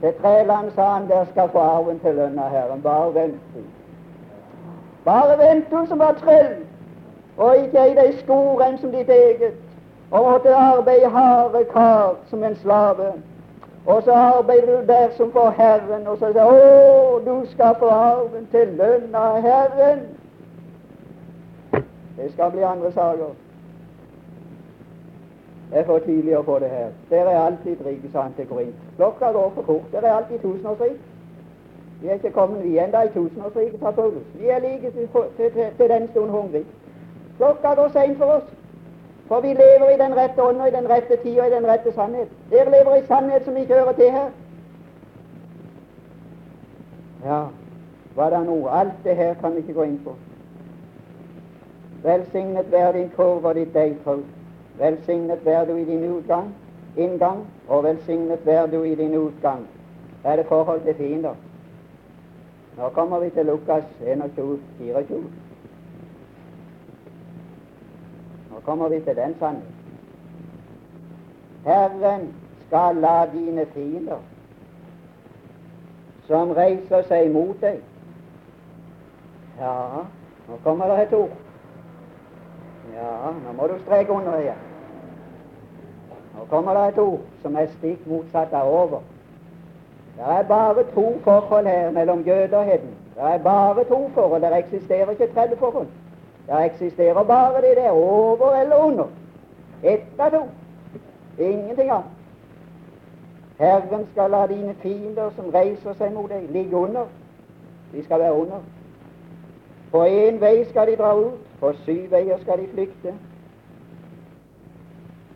Til 0.00 0.12
Treland 0.20 0.70
sa 0.74 0.82
han 0.82 1.08
der 1.08 1.24
skal 1.30 1.48
få 1.52 1.58
arven 1.58 1.98
til 2.00 2.14
lønn 2.14 2.38
av 2.38 2.50
Herren. 2.50 2.82
Bare 2.82 3.14
vent 3.14 3.54
du. 3.54 3.62
Bare 5.04 5.38
vent 5.38 5.70
du 5.70 5.86
som 5.88 5.98
var 5.98 6.18
trell, 6.20 6.56
og 7.36 7.56
ikke 7.56 7.78
ei 7.78 7.94
deg 7.94 8.18
skorenn 8.22 8.78
som 8.78 8.92
ditt 8.92 9.10
eget, 9.10 9.54
og 10.10 10.26
måtte 10.26 10.54
arbeide 10.54 11.10
harde 11.10 11.64
kar 11.72 12.14
som 12.30 12.44
en 12.44 12.56
slave. 12.62 13.12
Og 13.86 14.02
så 14.02 14.12
arbeider 14.12 14.80
du 14.80 14.86
der 14.86 15.08
som 15.16 15.32
for 15.32 15.50
Herren, 15.50 16.06
og 16.06 16.18
så 16.18 16.32
sier 16.32 16.46
å, 16.50 17.18
du 17.26 17.46
skal 17.50 17.74
få 17.78 17.90
arven 17.90 18.46
til 18.50 18.74
lønn 18.78 19.14
av 19.14 19.40
Herren. 19.42 20.06
Det 22.16 22.32
skal 22.32 22.50
bli 22.50 22.62
andre 22.66 22.92
saker. 22.92 23.34
Det 25.70 25.78
er 25.78 25.84
for 25.84 25.98
tidlig 25.98 26.36
å 26.38 26.42
få 26.46 26.58
det 26.62 26.70
her. 26.70 26.90
Der 27.10 27.26
er 27.26 27.40
alltid 27.40 27.80
rike, 27.86 28.10
sa 28.12 28.22
han 28.22 28.34
til 28.36 28.46
Korint. 28.46 28.74
Klokka 28.96 29.32
går 29.32 29.50
for 29.54 29.62
fort. 29.62 29.92
Der 29.92 30.06
er 30.06 30.12
alltid 30.12 30.38
tusenårsrik. 30.38 31.00
Vi 32.00 32.08
er 32.08 32.14
ikke 32.20 32.30
kommet 32.30 32.64
vi 32.64 32.78
ennå 32.78 33.02
i 33.02 33.10
tusenårsriket, 33.14 33.80
sa 33.80 33.90
Paulus. 33.90 34.28
Vi 34.34 34.46
er 34.46 34.58
like 34.58 34.90
til, 34.90 35.08
til, 35.36 35.50
til, 35.52 35.66
til 35.78 35.88
den 35.88 36.08
stund 36.08 36.30
hungrig. 36.30 36.64
Klokka 37.36 37.74
går 37.74 37.88
seint 37.88 38.18
for 38.18 38.24
oss. 38.24 38.54
For 39.28 39.40
vi 39.40 39.48
lever 39.48 39.90
i 39.90 39.98
den 39.98 40.16
rette 40.16 40.42
ånd 40.42 40.60
og 40.60 40.68
i 40.68 40.76
den 40.76 40.90
rette 40.90 41.16
tid 41.22 41.40
og 41.40 41.46
i 41.46 41.54
den 41.54 41.66
rette 41.66 41.92
sannhet. 41.92 42.28
Dere 42.50 42.70
lever 42.70 42.94
i 42.94 43.06
sannhet 43.06 43.44
som 43.44 43.56
ikke 43.56 43.74
hører 43.74 43.92
til 43.92 44.10
her. 44.10 44.30
Ja, 47.24 47.40
hva 48.14 48.30
da 48.30 48.44
nå? 48.44 48.66
Alt 48.68 49.02
det 49.04 49.16
her 49.16 49.34
kan 49.34 49.54
vi 49.54 49.64
ikke 49.64 49.74
gå 49.74 49.82
inn 49.82 50.00
på. 50.04 50.14
Velsignet 52.04 52.72
være 52.72 52.92
din 52.98 53.10
kurv 53.16 53.44
og 53.44 53.54
ditt 53.54 53.74
deigtrau. 53.74 54.22
Velsignet 54.78 55.44
vær 55.44 55.64
du 55.64 55.74
i 55.76 55.84
din 55.84 56.04
utgang, 56.12 56.54
inngang, 56.96 57.46
og 57.68 57.84
velsignet 57.84 58.46
vær 58.46 58.66
du 58.66 58.82
i 58.82 58.94
din 58.94 59.14
utgang. 59.14 59.66
Det 60.22 60.32
er 60.32 60.36
det 60.36 60.46
forhold 60.46 60.80
til 60.84 60.94
fiender. 60.94 61.34
Nå 62.76 62.88
kommer 62.88 63.18
vi 63.18 63.30
til 63.30 63.46
Lukas 63.46 63.84
21, 64.06 64.60
24. 64.78 65.24
Nå 68.50 68.60
kommer 68.64 68.88
vi 68.88 69.00
til 69.00 69.16
den 69.16 69.34
sannheten. 69.38 69.72
Herren 71.64 72.34
skal 72.66 72.96
la 72.96 73.26
dine 73.32 73.66
fiender, 73.66 74.18
som 76.26 76.50
reiser 76.50 77.02
seg 77.08 77.30
mot 77.34 77.60
deg 77.60 77.80
Ja, 79.58 80.04
nå 80.48 80.58
kommer 80.64 80.90
det 80.90 81.06
et 81.06 81.12
ord. 81.16 81.36
Ja, 82.92 83.32
nå 83.44 83.52
må 83.52 83.66
du 83.66 83.78
streke 83.82 84.12
under 84.12 84.38
igjen. 84.38 84.65
Nå 86.36 86.44
kommer 86.50 86.74
det 86.74 86.88
et 86.88 86.98
ord 86.98 87.20
som 87.42 87.56
er 87.56 87.66
stikk 87.78 88.06
motsatt 88.06 88.52
av 88.52 88.72
over. 88.72 89.00
Det 90.16 90.24
er 90.24 90.42
bare 90.48 90.84
to 90.94 91.18
forhold 91.24 91.66
her 91.66 91.90
mellom 91.90 92.20
jøde 92.20 92.56
og 92.56 92.64
heden. 92.64 92.94
Det 93.14 93.22
er 93.22 93.38
bare 93.38 93.84
to 93.84 94.10
forhold. 94.14 94.42
Det 94.42 94.58
eksisterer 94.58 95.10
ikke 95.10 95.32
tredje 95.34 95.56
forhold. 95.56 95.86
Det 96.46 96.64
eksisterer 96.64 97.22
bare 97.22 97.62
det 97.62 97.76
der 97.76 97.90
over 97.90 98.54
eller 98.60 98.76
under. 98.76 99.04
Ett 99.82 100.20
av 100.20 100.30
to. 100.30 100.42
Ingenting 101.38 101.90
annet. 101.90 102.16
Herren 103.58 104.06
skal 104.12 104.30
la 104.30 104.46
dine 104.46 104.74
fiender 104.74 105.30
som 105.36 105.50
reiser 105.50 105.94
seg 105.96 106.12
mot 106.12 106.28
deg, 106.30 106.50
ligge 106.52 106.76
under. 106.76 107.06
De 107.92 108.04
skal 108.04 108.20
være 108.20 108.32
under. 108.32 108.60
På 109.90 110.04
én 110.04 110.40
vei 110.40 110.64
skal 110.68 110.90
de 110.90 110.96
dra 110.96 111.14
ut, 111.16 111.40
på 111.60 111.72
syv 111.84 112.10
veier 112.10 112.38
skal 112.42 112.60
de 112.60 112.68
flykte. 112.72 113.14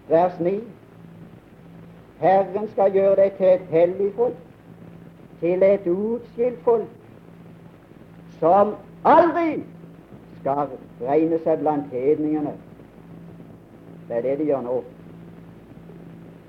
Vers 0.08 0.40
9. 0.40 0.60
Herren 2.20 2.68
skal 2.68 2.92
gjøre 2.92 3.16
deg 3.16 3.36
til 3.38 3.46
et 3.46 3.66
hellig 3.72 4.12
folk, 4.14 4.36
til 5.40 5.62
et 5.62 5.86
utskilt 5.88 6.60
folk, 6.64 6.90
som 8.40 8.74
aldri 9.04 9.62
skal 10.40 10.76
regne 11.00 11.38
seg 11.44 11.62
blant 11.62 11.88
hedningene. 11.94 12.52
Det 14.08 14.16
er 14.16 14.26
det 14.26 14.38
de 14.38 14.50
gjør 14.50 14.64
nå 14.66 14.76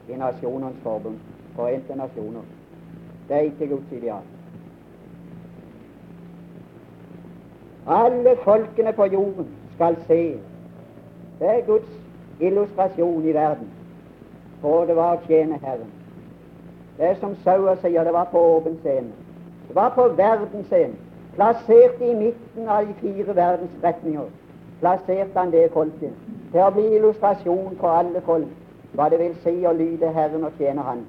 i 0.08 0.20
Nasjonenes 0.20 0.80
forbund, 0.84 1.20
Forente 1.56 1.96
nasjoner. 1.96 2.44
Det 3.28 3.36
er 3.36 3.42
ikke 3.52 3.68
Guds 3.68 3.92
ideal. 3.92 4.24
Alle 7.86 8.38
folkene 8.44 8.94
på 8.94 9.06
jorden 9.06 9.56
skal 9.76 9.98
se. 10.08 10.40
Det 11.40 11.48
er 11.48 11.66
Guds 11.66 11.92
illustrasjon 12.40 13.26
i 13.26 13.34
verden. 13.34 13.72
For 14.62 14.86
det 14.86 14.96
var 14.96 15.18
å 15.18 15.24
tjene 15.26 15.60
Herren. 15.64 15.92
Det 16.98 17.08
er 17.08 17.16
som 17.22 17.36
Sauer 17.44 17.80
sier, 17.82 18.04
det 18.04 18.14
var 18.14 18.28
på 18.32 18.42
åpen 18.58 18.78
scene. 18.84 19.14
Det 19.68 19.76
var 19.76 19.90
på 19.96 20.08
verdensscenen. 20.18 21.00
Plassert 21.34 22.02
i 22.02 22.14
midten 22.14 22.68
av 22.70 22.86
de 22.88 22.94
fire 23.00 23.36
verdensretninger 23.36 24.28
plasserte 24.82 25.40
han 25.40 25.52
det 25.52 25.70
folket 25.72 26.18
til 26.52 26.60
å 26.66 26.74
bli 26.76 26.90
illustrasjon 26.98 27.78
for 27.80 27.96
alle 28.02 28.22
folk 28.26 28.50
hva 28.98 29.08
det 29.10 29.20
vil 29.22 29.36
si 29.44 29.54
å 29.66 29.72
lyde 29.72 30.12
Herren 30.12 30.44
og 30.44 30.58
tjene 30.60 30.84
Han. 30.84 31.06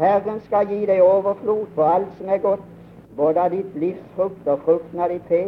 Herren 0.00 0.40
skal 0.46 0.70
gi 0.72 0.86
deg 0.88 1.02
overflod 1.04 1.66
for 1.74 1.84
alt 1.84 2.16
som 2.16 2.32
er 2.32 2.40
godt, 2.40 2.64
både 3.16 3.40
av 3.44 3.52
ditt 3.52 3.74
livsfrukt 3.76 4.48
og 4.48 4.64
frukten 4.64 5.04
av 5.04 5.12
ditt 5.12 5.28
fe 5.28 5.42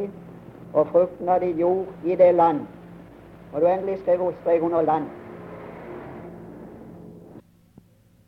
og 0.74 0.90
frukten 0.92 1.28
av 1.32 1.40
ditt 1.40 1.56
jord 1.56 1.94
i 2.02 2.16
det 2.20 2.34
land. 2.34 2.66
Og 3.52 3.60
du 3.60 3.66
endelig 3.66 4.02
skrev 4.02 4.26
strek 4.42 4.62
under 4.62 4.82
land. 4.82 5.08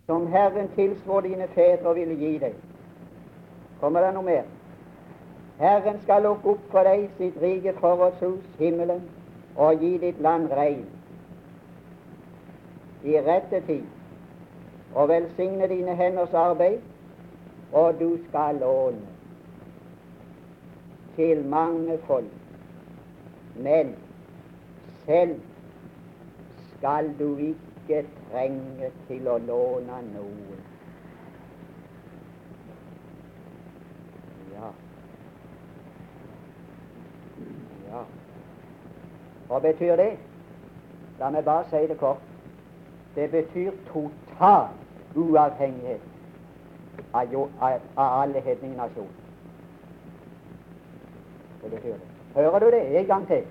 Som 0.06 0.26
Herren 0.26 0.68
tilsvor 0.74 1.20
dine 1.20 1.48
fedre 1.54 1.88
og 1.88 1.96
ville 1.96 2.14
gi 2.14 2.38
deg. 2.38 2.54
Kommer 3.80 4.04
det 4.06 4.12
noe 4.14 4.26
mer? 4.26 4.44
Herren 5.58 5.98
skal 6.04 6.22
lukke 6.22 6.52
opp 6.52 6.70
for 6.70 6.86
deg 6.86 7.08
sitt 7.16 7.36
rike 7.42 7.72
forrådshus, 7.80 8.44
himmelen, 8.58 9.02
og 9.56 9.80
gi 9.80 9.96
ditt 9.98 10.20
land 10.20 10.52
regn 10.52 10.86
i 13.06 13.20
rette 13.22 13.60
tid, 13.66 13.84
og 14.92 15.08
velsigne 15.08 15.68
dine 15.68 15.94
henders 15.96 16.34
arbeid, 16.34 16.80
og 17.72 18.00
du 18.00 18.16
skal 18.28 18.58
låne 18.62 19.06
til 21.16 21.44
mange 21.46 21.98
folk. 22.06 22.32
Men 23.54 23.94
selv 25.06 25.40
skal 26.76 27.14
du 27.18 27.36
ikke 27.36 27.65
trenge 27.86 28.90
til 29.06 29.28
å 29.28 29.36
låne 29.38 30.00
noen. 30.12 30.62
Ja. 34.52 34.70
Ja. 37.86 38.02
Hva 39.46 39.60
betyr 39.62 39.96
det? 39.96 40.10
La 41.18 41.30
meg 41.30 41.44
bare 41.44 41.68
si 41.70 41.86
det 41.88 41.98
kort. 42.00 42.24
Det 43.14 43.30
betyr 43.30 43.72
total 43.88 44.74
uavhengighet 45.14 46.02
av, 47.12 47.36
av, 47.60 47.80
av 47.96 48.22
alle 48.22 48.40
hedningnasjoner. 48.40 49.22
Det 51.62 51.70
betyr 51.70 51.92
det. 51.92 52.08
Hører 52.34 52.58
du 52.58 52.70
det 52.70 52.82
en 52.98 53.06
gang 53.06 53.26
til? 53.26 53.46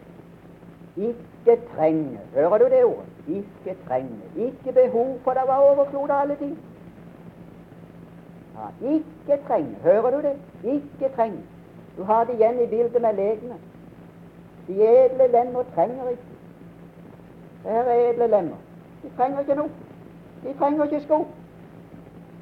Ikke 0.97 1.61
trenge. 1.75 2.19
Hører 2.33 2.57
du 2.57 2.65
det 2.65 2.83
ordet? 2.83 3.05
Ikke 3.27 3.77
trenge. 3.87 4.21
Ikke 4.35 4.71
behov, 4.71 5.19
for 5.23 5.31
det 5.31 5.41
var 5.47 5.57
overflod 5.57 6.09
av 6.09 6.21
alle 6.21 6.35
ting. 6.35 6.57
Ja, 8.55 8.87
ikke 8.87 9.43
trenge. 9.47 9.75
Hører 9.83 10.09
du 10.11 10.17
det? 10.27 10.35
Ikke 10.63 11.15
trenge. 11.15 11.43
Du 11.97 12.03
har 12.03 12.23
det 12.23 12.33
igjen 12.33 12.61
i 12.61 12.67
bildet 12.67 13.01
med 13.01 13.13
legene. 13.13 13.55
De 14.67 14.73
edle 14.73 15.27
lemmer 15.27 15.63
trenger 15.75 16.09
ikke. 16.09 16.21
Det 17.63 17.71
her 17.71 17.83
er 17.83 18.09
edle 18.09 18.27
lemmer. 18.27 18.57
De 19.03 19.09
trenger 19.17 19.39
ikke 19.39 19.55
noe. 19.55 19.69
De 20.43 20.53
trenger 20.59 20.83
ikke 20.83 21.01
sko 21.01 21.27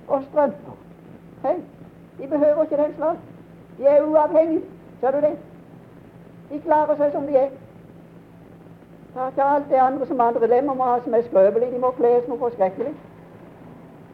og 0.07 0.23
strømper. 0.23 0.77
Hei, 1.43 1.55
de 2.17 2.27
behøver 2.27 2.63
ikke 2.63 2.77
den 2.77 2.95
slags. 2.95 3.19
De 3.77 3.85
er 3.85 4.01
uavhengige. 4.03 4.61
Ser 4.99 5.11
du 5.11 5.17
det? 5.17 5.37
De 6.49 6.59
klarer 6.61 6.95
seg 6.95 7.11
som 7.11 7.27
de 7.27 7.37
er. 7.37 7.49
Det 9.13 9.33
til 9.33 9.41
alt 9.41 9.69
det 9.69 9.75
andre 9.75 10.05
som 10.05 10.21
andre 10.21 10.47
lemmer 10.47 10.73
må 10.73 10.83
ha 10.83 10.99
som 11.03 11.13
er 11.13 11.21
skrøpelig. 11.21 11.71
De 11.71 11.79
må 11.79 11.91
kles 11.91 12.27
noe 12.27 12.39
forskrekkelig. 12.39 12.93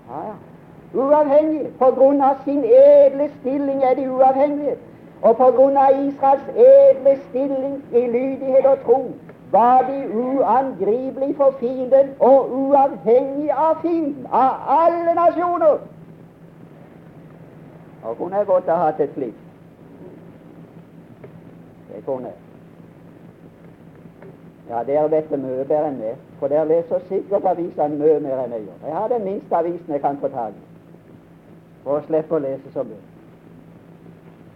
Ja, 0.09 0.21
ja. 0.27 0.35
Uavhengig. 0.93 1.67
På 1.79 1.91
grunn 1.95 2.21
av 2.21 2.41
sin 2.43 2.63
edle 2.65 3.29
stilling 3.39 3.83
er 3.83 3.93
de 3.95 4.09
uavhengige. 4.11 4.75
Og 5.21 5.37
på 5.37 5.51
grunn 5.55 5.77
av 5.77 5.95
Israels 6.07 6.49
edle 6.65 7.15
stilling 7.29 7.83
i 7.91 8.07
lydighet 8.07 8.65
og 8.65 8.83
tro 8.85 8.99
var 9.51 9.81
de 9.87 10.01
uangripelig 10.13 11.35
for 11.37 11.55
fienden 11.59 12.11
og 12.19 12.51
uavhengig 12.51 13.51
av 13.51 13.79
fienden, 13.81 14.27
av 14.31 14.51
alle 14.67 15.15
nasjoner. 15.15 15.79
Og 18.03 18.17
kunne 18.17 18.37
jeg 18.37 18.45
godt 18.45 18.69
ha 18.69 18.75
hatt 18.83 18.99
et 18.99 19.13
slikt. 19.13 19.47
Det 21.89 22.05
kunne 22.05 22.27
jeg. 22.27 22.48
Ja, 24.69 24.83
dere 24.83 25.11
vet 25.11 25.29
det 25.31 25.39
mye 25.41 25.63
bedre 25.65 25.87
enn 25.89 25.97
meg, 25.97 26.17
for 26.39 26.51
dere 26.51 26.67
leser 26.69 27.01
sikkert 27.09 27.47
avisene 27.49 27.97
mye 27.97 28.19
mer 28.21 28.43
enn 28.43 28.51
jeg 28.53 28.67
gjør. 28.67 28.83
Jeg 28.85 28.95
har 28.95 29.07
den 29.09 29.23
minste 29.25 29.55
avisen 29.57 29.95
jeg 29.95 30.01
kan 30.03 30.19
få 30.21 30.29
tak 30.33 30.53
i, 30.53 30.65
for 31.83 31.97
å 31.97 32.03
slippe 32.05 32.37
å 32.37 32.43
lese 32.43 32.73
så 32.75 32.83
mye. 32.85 33.01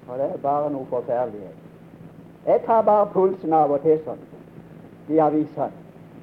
Og 0.08 0.19
det 0.19 0.28
er 0.28 0.43
bare 0.43 0.69
noe 0.69 0.86
forferdelig. 0.91 1.49
Jeg 2.45 2.62
tar 2.67 2.86
bare 2.86 3.10
pulsen 3.13 3.54
av 3.58 3.71
og 3.71 3.82
til 3.82 3.97
sånn 4.06 4.21
de 5.08 5.19
avisene. 5.23 5.71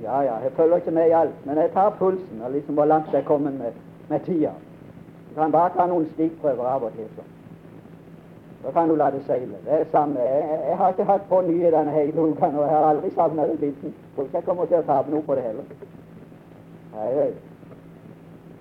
Ja, 0.01 0.23
ja, 0.25 0.39
jeg 0.45 0.53
følger 0.57 0.77
ikke 0.81 0.95
med 0.97 1.11
i 1.11 1.17
alt, 1.17 1.43
men 1.45 1.59
jeg 1.59 1.73
tar 1.75 1.91
pulsen 1.99 2.41
og 2.45 2.55
liksom 2.55 2.79
hvor 2.79 2.89
langt 2.89 3.11
jeg 3.13 3.21
er 3.21 3.29
kommet 3.29 3.59
med, 3.59 3.73
med 4.09 4.21
tida. 4.25 4.55
Jeg 5.29 5.37
kan 5.37 5.53
bare 5.53 5.75
ta 5.75 5.87
noen 5.91 6.07
stikkprøver 6.15 6.71
av 6.77 6.87
og 6.87 6.95
til. 6.97 7.11
sånn. 7.17 7.40
Så 8.63 8.73
kan 8.73 8.89
du 8.89 8.97
la 8.97 9.11
det 9.11 9.23
seile. 9.27 9.57
Det 9.65 9.73
er 9.81 9.85
samme. 9.93 10.21
Jeg, 10.21 10.61
jeg, 10.69 10.77
har 10.77 10.89
ikke 10.89 11.05
hatt 11.05 11.29
på 11.29 11.41
nye 11.41 11.71
denne 11.71 11.91
hele 11.91 12.23
uka, 12.23 12.47
og 12.47 12.67
jeg 12.67 12.77
har 12.77 12.89
aldri 12.91 13.11
savna 13.15 13.47
det 13.49 13.59
biten. 13.61 13.95
Tror 14.15 14.25
ikke 14.25 14.37
jeg 14.37 14.45
kommer 14.45 14.65
til 14.67 14.77
å 14.77 14.89
tape 14.89 15.11
noe 15.11 15.25
på 15.25 15.35
det 15.39 15.47
heller. 15.47 15.65
Nei, 16.95 17.31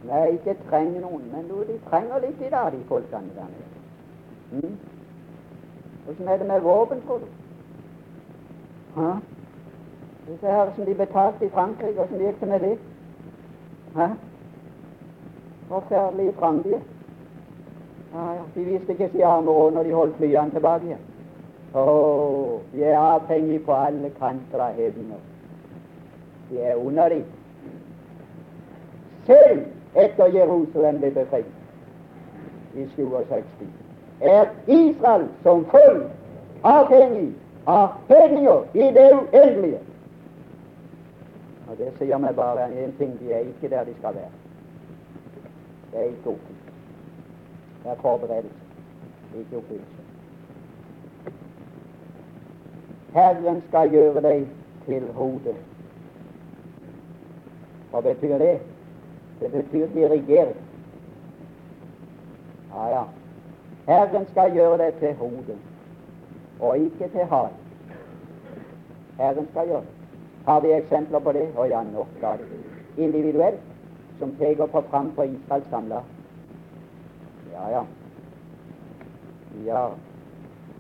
Nei, 0.08 0.28
ikke 0.38 0.56
trenger 0.70 1.02
noen, 1.02 1.26
men 1.34 1.48
du, 1.50 1.58
de 1.68 1.76
trenger 1.90 2.22
litt 2.24 2.40
i 2.42 2.50
dag, 2.50 2.72
de 2.72 2.80
folkene 2.88 3.34
der 3.36 3.50
nede. 3.52 4.62
Mm? 4.62 4.78
Er 6.28 6.38
det 6.38 6.48
med 6.48 6.62
våpen, 6.62 7.02
tror 7.08 7.20
du? 7.20 7.26
Hæ? 8.96 9.10
Disse 10.30 10.48
her 10.48 10.72
som 10.76 10.86
de 10.86 10.96
betalte 10.96 11.46
i 11.46 11.50
Frankrike, 11.50 12.02
åssen 12.02 12.24
gikk 12.24 12.40
det 12.40 12.48
med 12.48 12.60
det? 12.60 12.78
Hæ? 13.96 14.08
Forferdelige 15.68 16.34
frandige. 16.40 16.82
Ja. 18.14 18.36
De 18.54 18.64
visste 18.66 18.92
ikke 18.92 19.10
si 19.14 19.22
arme 19.22 19.52
råd 19.52 19.74
når 19.74 19.84
de 19.84 19.94
holdt 19.94 20.16
flyene 20.18 20.52
tilbake 20.52 20.86
igjen. 20.86 21.04
Oh, 21.74 22.60
de 22.74 22.84
er 22.84 22.98
avhengige 22.98 23.60
på 23.66 23.74
alle 23.74 24.10
kanter 24.20 24.64
av 24.66 24.74
hevner. 24.74 25.20
De 26.50 26.62
er 26.62 26.76
under 26.76 27.10
dem. 27.10 27.26
Selv 29.26 29.62
etter 29.96 30.34
Jerusalem 30.34 30.98
ble 31.00 31.12
befridd 31.12 31.46
i 32.76 32.88
67 32.96 33.68
er 34.22 34.50
Israel 34.68 35.28
som 35.44 35.66
folk 35.66 36.10
avhengig 36.64 37.30
av 37.66 37.90
hevninger 38.10 38.66
i 38.74 38.92
det 38.98 39.12
uendelige. 39.14 39.80
Og 41.70 41.78
Det 41.78 41.92
sier 42.00 42.18
meg 42.18 42.36
bare 42.36 42.66
én 42.74 42.96
ting 42.98 43.14
de 43.20 43.34
er 43.34 43.46
ikke 43.46 43.70
der 43.70 43.84
de 43.84 43.94
skal 44.00 44.16
være. 44.16 44.34
Det 45.92 46.00
er 46.00 46.04
ikke 46.04 46.30
oppfyllelse. 46.30 46.59
Det 47.84 47.92
er 47.92 47.96
forberedelse, 48.02 48.56
ikke 49.40 49.58
oppfyllelse. 49.58 50.02
Herren 53.14 53.62
skal 53.68 53.90
gjøre 53.90 54.22
deg 54.22 54.48
til 54.86 55.06
hodet. 55.14 55.56
Hva 57.92 58.02
betyr 58.06 58.38
det? 58.38 58.58
Det 59.40 59.52
betyr 59.52 59.88
dirigering. 59.94 60.58
Ja, 62.74 62.90
ja. 62.90 63.04
Herren 63.88 64.28
skal 64.32 64.54
gjøre 64.54 64.78
deg 64.78 65.00
til 65.00 65.16
hodet, 65.16 65.58
og 66.60 66.78
ikke 66.78 67.10
til 67.10 67.26
hal. 67.26 67.50
Herren 69.18 69.48
skal 69.52 69.68
gjøre 69.68 69.82
det. 69.82 69.96
Har 70.46 70.60
vi 70.60 70.72
eksempler 70.74 71.20
på 71.20 71.32
det? 71.32 71.48
Å 71.58 71.66
ja, 71.70 71.82
nok 71.84 72.24
av 72.24 72.38
det. 72.38 72.62
Individuelt, 72.98 73.66
som 74.20 74.32
peker 74.40 74.66
på 74.66 74.82
fram 74.92 75.12
på 75.16 75.24
Israel 75.24 75.66
samla. 75.70 76.04
Ja, 77.60 77.70
ja. 77.70 77.84
Ja. 79.66 79.90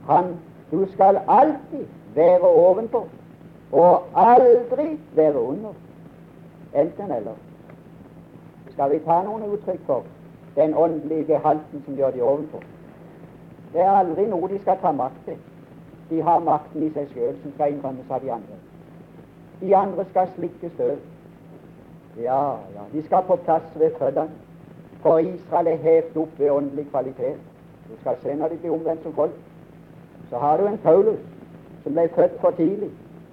Han 0.08 0.40
Du 0.72 0.88
skal 0.94 1.20
alltid 1.28 1.86
være 2.16 2.42
ovenpå, 2.42 3.08
og 3.72 4.04
aldri 4.16 5.00
være 5.16 5.42
under. 5.42 5.74
Enten 6.76 7.12
eller. 7.12 7.34
Skal 8.72 8.92
vi 8.92 9.00
ta 9.00 9.22
noen 9.24 9.44
uttrykk 9.44 9.80
for 9.86 10.04
den 10.56 10.76
åndelige 10.78 11.38
halten 11.38 11.84
som 11.86 11.96
gjør 11.96 12.12
de 12.12 12.22
ovenpå? 12.22 12.62
Det 13.74 13.82
er 13.82 13.92
aldri 13.92 14.26
noe 14.30 14.50
de 14.50 14.60
skal 14.62 14.78
ta 14.82 14.92
makt 14.92 15.26
til. 15.26 15.38
De 16.10 16.22
har 16.22 16.40
makten 16.40 16.84
i 16.84 16.92
seg 16.94 17.10
sjøl, 17.14 17.36
som 17.42 17.52
skal 17.54 17.74
innrømmes 17.74 18.12
av 18.12 18.22
de 18.22 18.32
andre. 18.32 18.60
De 19.62 19.76
andre 19.76 20.06
skal 20.10 20.30
slikke 20.36 20.70
støv. 20.76 20.98
Ja, 22.18 22.44
ja, 22.76 22.86
de 22.94 23.04
skal 23.06 23.26
på 23.28 23.36
plass 23.36 23.66
ved 23.76 23.92
føttene. 23.98 24.49
For 25.02 25.20
Israel 25.20 25.68
er 25.68 25.76
hevet 25.76 26.18
opp 26.18 26.40
ved 26.40 26.52
åndelig 26.52 26.88
kvalitet. 26.90 27.38
Du 27.90 27.94
skal 28.02 28.16
se 28.24 28.36
når 28.36 28.48
de 28.48 28.58
blir 28.58 28.72
omvendt 28.72 29.04
som 29.04 29.14
folk. 29.14 29.32
Så 30.30 30.38
har 30.38 30.58
du 30.58 30.68
en 30.68 30.78
Paulus 30.78 31.20
som 31.84 31.94
ble 31.94 32.10
født 32.16 32.40
for 32.42 32.52
tidlig. 32.52 32.90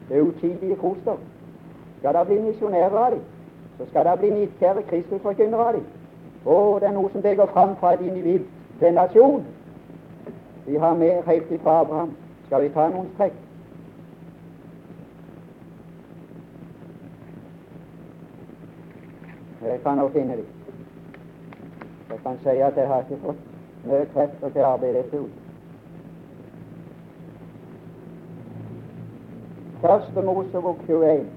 Det 0.09 0.16
er 0.16 0.22
utidige 0.22 0.76
foster. 0.76 1.16
Skal 1.98 2.14
det 2.14 2.26
bli 2.26 2.38
misjonærer 2.40 2.98
av 2.98 3.11
dem, 3.11 3.20
så 3.79 3.87
skal 3.90 4.05
det 4.05 4.18
bli 4.18 4.31
nidkjære 4.31 4.83
Kristusforkynnere 4.83 5.66
av 5.66 5.72
dem. 5.72 5.87
Å, 6.46 6.79
det 6.81 6.88
er 6.88 6.94
noe 6.94 7.11
som 7.12 7.22
går 7.22 7.50
fram 7.52 7.74
fra 7.81 7.94
et 7.94 8.05
individ 8.07 8.44
til 8.79 8.88
en 8.88 8.94
nasjon. 8.94 9.46
Vi 10.66 10.76
har 10.76 10.94
mer 10.94 11.22
helt 11.26 11.50
ifra 11.50 11.81
Abraham. 11.81 12.14
Skal 12.46 12.62
vi 12.62 12.68
ta 12.68 12.87
noen 12.88 13.11
strekk? 13.14 13.42
Jeg 19.66 19.81
kan 19.83 19.98
nå 19.98 20.09
finne 20.14 20.37
dem. 20.38 20.65
Kan 22.27 22.39
si 22.43 22.49
at 22.49 22.77
jeg 22.77 22.89
har 22.89 23.01
ikke 23.01 23.23
fått 23.23 23.43
mye 23.87 24.07
krefter 24.11 24.51
til 24.51 24.65
å 24.65 24.71
arbeide 24.73 24.99
dette 24.99 25.21
ut. 25.21 25.35
Første 29.79 30.25
Mosebok 30.27 30.83
21 30.89 31.29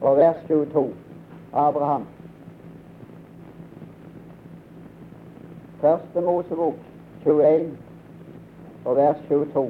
og 0.00 0.18
vers 0.18 0.42
22. 0.48 0.84
Abraham. 1.52 2.08
Første 5.80 6.26
Mosebok 6.26 6.82
21 7.22 7.78
og 8.84 8.96
vers 8.96 9.26
22. 9.30 9.68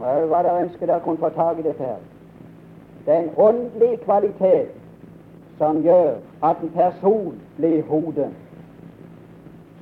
Hva 0.00 0.22
var 0.34 0.42
det 0.42 0.62
ønsket 0.64 0.88
dere 0.88 1.04
kunne 1.06 1.22
få 1.22 1.36
tak 1.38 1.62
i 1.62 1.70
dette 1.70 1.94
her? 1.94 2.08
Det 3.10 3.18
er 3.18 3.22
en 3.22 3.30
åndelig 3.36 4.00
kvalitet 4.00 4.68
som 5.58 5.82
gjør 5.82 6.12
at 6.42 6.60
en 6.62 6.70
person 6.70 7.34
blir 7.56 7.82
hodet, 7.88 8.28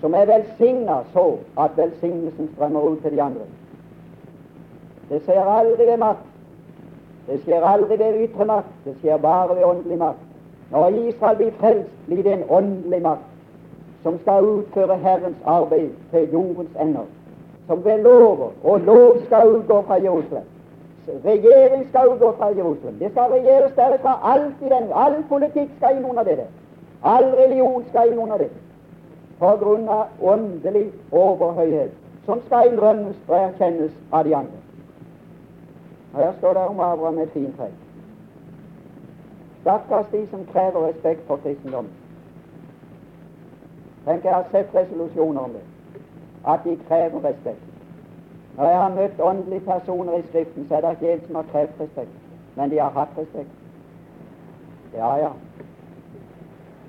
som 0.00 0.14
er 0.14 0.24
velsigna 0.24 0.96
så 1.12 1.36
at 1.60 1.76
velsignelsen 1.76 2.48
strømmer 2.54 2.80
ut 2.80 3.02
til 3.02 3.12
de 3.12 3.22
andre. 3.22 3.44
Det 5.10 5.20
skjer 5.22 5.44
aldri 5.44 5.90
ved 5.90 5.96
makt. 5.96 6.24
Det 7.26 7.40
skjer 7.42 7.68
aldri 7.74 7.98
ved 7.98 8.18
ytre 8.24 8.44
makt. 8.44 8.74
Det 8.84 8.96
skjer 9.00 9.16
bare 9.16 9.56
ved 9.56 9.64
åndelig 9.64 9.98
makt. 9.98 10.24
Når 10.70 10.88
Israel 10.88 11.36
blir 11.36 11.52
frelst, 11.60 12.06
blir 12.06 12.22
det 12.22 12.32
en 12.32 12.48
åndelig 12.48 13.02
makt 13.02 13.28
som 14.02 14.18
skal 14.18 14.44
utføre 14.44 14.96
Herrens 14.96 15.42
arbeid 15.44 15.90
til 16.10 16.30
jordens 16.32 16.80
ender 16.80 17.04
som 17.66 17.84
ved 17.84 18.02
lover, 18.02 18.50
og 18.64 18.80
lov 18.80 19.16
skal 19.26 19.48
utgå 19.48 19.82
fra 19.82 19.94
Jerusalem. 19.94 20.44
Regjering 21.24 21.88
skal 21.88 22.18
gå 22.18 22.32
fra 22.36 22.46
Jerusalem. 22.46 22.98
Det 22.98 23.10
skal 23.10 23.30
regjeres 23.30 23.72
derfra. 23.76 24.20
Alt 24.34 24.62
i 24.62 24.68
den, 24.68 24.88
all 24.94 25.22
politikk 25.28 25.70
skal 25.76 25.96
inn 25.96 26.04
under 26.04 26.22
dette. 26.22 26.46
All 27.02 27.24
religion 27.24 27.84
skal 27.88 28.12
inn 28.12 28.18
under 28.18 28.38
det. 28.38 28.50
På 29.38 29.54
grunn 29.56 29.88
av 29.88 30.06
åndelig 30.20 30.90
overhøyhet, 31.12 31.92
som 32.26 32.40
skal 32.46 32.72
innrømmes 32.72 33.16
og 33.28 33.36
erkjennes 33.36 33.92
av 34.12 34.24
de 34.24 34.34
andre. 34.36 34.58
Her 36.16 36.32
står 36.38 36.52
det 36.52 36.66
om 36.66 36.80
Abraham 36.80 37.18
et 37.18 37.30
fint 37.32 37.56
trekk. 37.56 37.78
Stakkars 39.60 40.06
de 40.12 40.26
som 40.30 40.46
krever 40.52 40.88
respekt 40.88 41.26
for 41.26 41.36
kristendommen. 41.44 41.92
Tenk, 44.04 44.24
jeg 44.24 44.34
har 44.34 44.46
sett 44.50 44.74
resolusjoner 44.74 45.40
om 45.40 45.52
det 45.52 45.64
at 46.48 46.60
de 46.64 46.76
krever 46.88 47.24
respekt. 47.24 47.67
Når 48.58 48.64
jeg 48.64 48.78
har 48.78 48.94
møtt 48.94 49.20
åndelige 49.20 49.60
personer 49.60 50.16
i 50.18 50.22
Skriften, 50.22 50.64
så 50.68 50.74
er 50.74 50.80
det 50.80 50.90
ikke 50.90 51.12
en 51.12 51.20
som 51.26 51.34
har 51.34 51.44
krevd 51.52 51.80
respekt, 51.80 52.16
men 52.56 52.70
de 52.70 52.80
har 52.80 52.90
hatt 52.90 53.18
respekt. 53.18 53.54
Ja, 54.94 55.12
ja. 55.16 55.30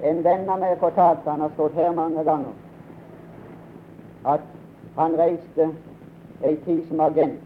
En 0.10 0.24
venn 0.24 0.50
av 0.50 0.58
meg 0.64 0.80
fortalte, 0.82 1.30
han 1.30 1.46
har 1.46 1.54
stått 1.54 1.78
her 1.78 1.92
mange 1.94 2.24
ganger, 2.24 2.58
at 4.26 4.50
han 4.98 5.18
reiste 5.20 5.70
ei 6.42 6.56
tid 6.66 6.82
som 6.90 7.06
agent 7.06 7.40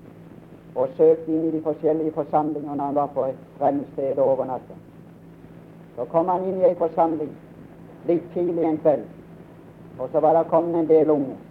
og 0.76 0.96
søkte 0.98 1.32
inn 1.32 1.50
i 1.50 1.52
de 1.58 1.62
forskjellige 1.68 2.16
forsamlingene 2.16 2.84
han 2.84 2.96
var 2.96 3.12
på 3.14 3.28
et 3.28 3.48
fremmed 3.58 4.18
over 4.18 4.46
natta. 4.46 4.78
Så 5.96 6.06
kom 6.06 6.32
han 6.32 6.48
inn 6.48 6.62
i 6.62 6.70
ei 6.70 6.78
forsamling 6.80 7.34
litt 8.08 8.32
tidlig 8.34 8.70
en 8.70 8.80
kveld, 8.86 9.10
og 10.00 10.08
så 10.12 10.24
var 10.24 10.40
det 10.40 10.52
kommet 10.54 10.80
en 10.80 10.94
del 10.96 11.12
unge. 11.12 11.43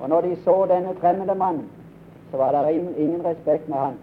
Og 0.00 0.08
når 0.08 0.20
de 0.20 0.36
så 0.44 0.66
denne 0.66 0.94
fremmede 1.00 1.34
mannen, 1.34 1.68
så 2.30 2.36
var 2.36 2.52
det 2.52 2.72
ingen, 2.74 2.94
ingen 2.96 3.24
respekt 3.24 3.68
med 3.68 3.78
han. 3.78 3.98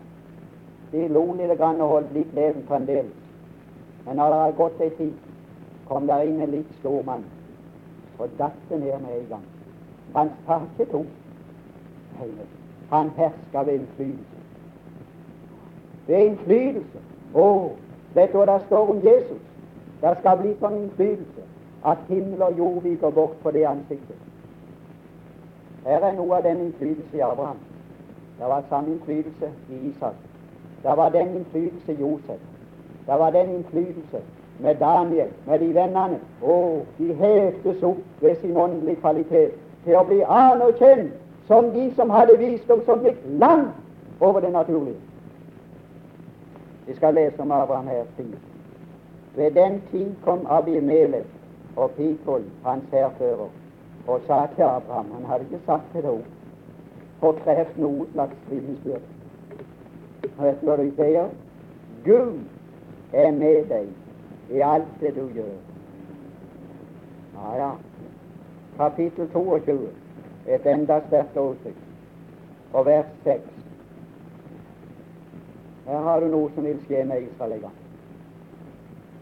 De 0.91 1.07
lo 1.07 1.33
litt 1.33 1.59
og 1.59 1.89
holdt 1.89 2.13
litt 2.13 2.33
leven 2.33 2.63
fremdeles. 2.67 3.15
Men 4.05 4.15
når 4.15 4.25
det 4.25 4.39
har 4.43 4.51
gått 4.51 4.81
ei 4.81 4.89
tid, 4.89 5.13
kom 5.87 6.07
der 6.07 6.27
inn 6.27 6.41
en 6.41 6.51
litt 6.51 6.71
stor 6.79 7.01
mann 7.03 7.25
og 8.19 8.29
datt 8.37 8.55
det 8.69 8.79
ned 8.79 8.99
med 8.99 9.19
en 9.19 9.27
gang. 9.29 9.43
Han 10.15 10.29
sparket 10.43 10.79
ikke 10.79 10.91
to. 10.91 11.05
Han 12.89 13.11
herska 13.17 13.63
ved 13.63 13.73
innflytelse. 13.73 14.37
Ved 16.07 16.25
innflytelse. 16.25 17.03
Å, 17.33 17.45
vet 18.15 18.31
du 18.33 18.39
hva 18.39 18.47
det 18.49 18.61
står 18.65 18.93
om 18.95 19.03
Jesus? 19.05 19.43
Det 20.01 20.15
skal 20.21 20.39
bli 20.41 20.55
sånn 20.61 20.79
innflytelse 20.81 21.45
at 21.87 22.09
himmel 22.09 22.41
og 22.47 22.57
jord 22.57 22.81
viker 22.83 23.13
bort 23.13 23.37
på 23.43 23.53
det 23.53 23.67
ansiktet. 23.69 24.26
Her 25.87 26.03
er 26.03 26.15
noe 26.17 26.35
av 26.35 26.43
den 26.43 26.59
innflytelse 26.65 27.17
i 27.17 27.21
Abraham. 27.23 27.59
Det 28.37 28.45
var 28.45 28.63
samme 28.69 28.91
innflytelse 28.91 29.51
i 29.69 29.77
Isak. 29.89 30.15
Det 30.83 30.97
var 30.97 31.09
den 31.09 31.35
innflytelse 31.35 31.93
i 31.93 31.99
Josef. 31.99 32.41
Det 33.05 33.19
var 33.19 33.31
den 33.31 33.49
innflytelse 33.55 34.21
med 34.59 34.75
Daniel, 34.75 35.29
med 35.45 35.59
de 35.59 35.69
vennene. 35.73 36.19
Å, 36.41 36.57
de 36.97 37.13
hevdes 37.13 37.83
opp 37.83 38.03
ved 38.21 38.35
sin 38.41 38.57
åndelige 38.57 38.99
kvalitet 39.01 39.55
til 39.85 39.95
å 39.95 40.03
bli 40.03 40.19
anerkjent 40.23 41.13
som 41.47 41.71
de 41.71 41.85
som 41.95 42.11
hadde 42.11 42.35
visdom 42.41 42.83
som 42.85 43.05
gikk 43.05 43.21
langt 43.39 44.19
over 44.19 44.43
det 44.43 44.51
naturlige. 44.51 44.99
Vi 46.87 46.95
skal 46.95 47.15
lese 47.15 47.41
om 47.41 47.51
Abraham 47.51 47.87
her 47.87 48.03
tid. 48.17 48.35
Ved 49.35 49.55
den 49.55 49.81
tid 49.91 50.11
kom 50.25 50.43
Abimelek 50.49 51.31
og 51.75 51.91
Pikol, 51.95 52.43
hans 52.63 52.83
hærfører, 52.91 53.47
og 54.07 54.21
sa 54.27 54.47
til 54.55 54.63
Abraham 54.63 55.11
Han 55.11 55.25
hadde 55.25 55.43
ikke 55.43 55.65
sagt 55.65 55.95
et 55.95 56.05
og 57.21 57.35
krevd 57.43 57.79
noe 57.81 58.05
slags 58.13 58.35
vitnesbyrd. 58.49 59.05
Vet 60.37 60.59
du 60.61 60.67
hva 60.67 60.75
du 60.77 60.89
sier? 60.99 61.31
Gud 62.05 62.35
er 63.13 63.31
med 63.31 63.65
deg 63.71 63.87
i 64.53 64.61
alt 64.61 64.91
det 65.01 65.15
du 65.15 65.23
gjør. 65.33 65.55
Ja, 67.37 67.55
ja. 67.57 67.71
Kapittel 68.77 69.29
22, 69.33 69.89
et 70.47 70.65
enda 70.69 70.99
sterkt 71.07 71.37
uttrykk, 71.41 71.79
og 72.73 72.85
vers 72.85 73.09
6. 73.23 73.41
Her 75.87 76.03
har 76.05 76.19
du 76.21 76.27
noe 76.29 76.51
som 76.53 76.67
vil 76.67 76.77
skje 76.85 77.01
med 77.09 77.25
Israel 77.25 77.57
en 77.57 77.65
gang. 77.65 77.79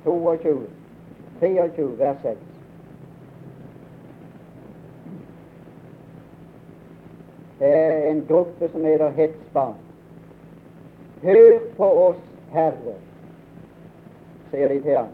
22, 0.04 0.58
23, 1.40 1.88
vers 2.00 2.22
6. 2.28 2.55
eh, 7.62 8.10
en 8.10 8.26
gruppe 8.28 8.70
som 8.72 8.86
heter 8.86 9.10
Hetsbarn. 9.10 9.76
Hør 11.24 11.60
på 11.78 11.92
oss, 12.08 12.22
Herre, 12.54 12.96
sier 14.52 14.68
de 14.68 14.82
til 14.82 14.98
ham. 14.98 15.14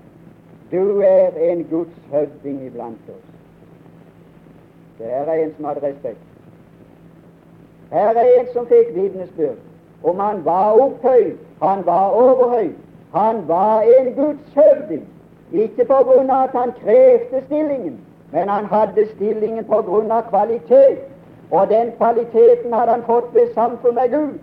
Du 0.71 0.99
er 0.99 1.37
en 1.51 1.63
Guds 1.69 1.97
høvding 2.11 2.65
iblant 2.65 3.09
oss. 3.09 3.27
Det 4.99 5.13
er 5.13 5.33
en 5.33 5.53
som 5.55 5.65
hadde 5.65 5.87
respekt. 5.87 6.23
Her 7.91 8.15
er 8.15 8.27
en 8.39 8.47
som 8.53 8.67
fikk 8.67 8.95
vitnesbyrd 8.95 9.59
om 10.03 10.19
han 10.19 10.45
var 10.45 10.71
opphøyd, 10.81 11.37
han 11.61 11.85
var 11.85 12.09
overhøyd. 12.09 12.73
Han 13.13 13.47
var 13.47 13.81
en 13.81 14.13
Guds 14.13 14.53
høvding, 14.55 15.07
ikke 15.51 15.85
på 15.85 15.93
grunn 15.93 16.29
av 16.29 16.43
at 16.43 16.55
han 16.55 16.71
krevde 16.83 17.41
stillingen, 17.45 17.99
men 18.31 18.49
han 18.49 18.65
hadde 18.65 19.07
stillingen 19.15 19.65
på 19.65 19.81
grunn 19.81 20.11
av 20.11 20.29
kvalitet. 20.29 21.10
Og 21.51 21.69
den 21.69 21.91
kvaliteten 21.97 22.73
hadde 22.73 22.91
han 22.91 23.03
fått 23.03 23.33
ved 23.33 23.53
samfunn 23.53 23.95
med 23.95 24.11
Gud. 24.11 24.39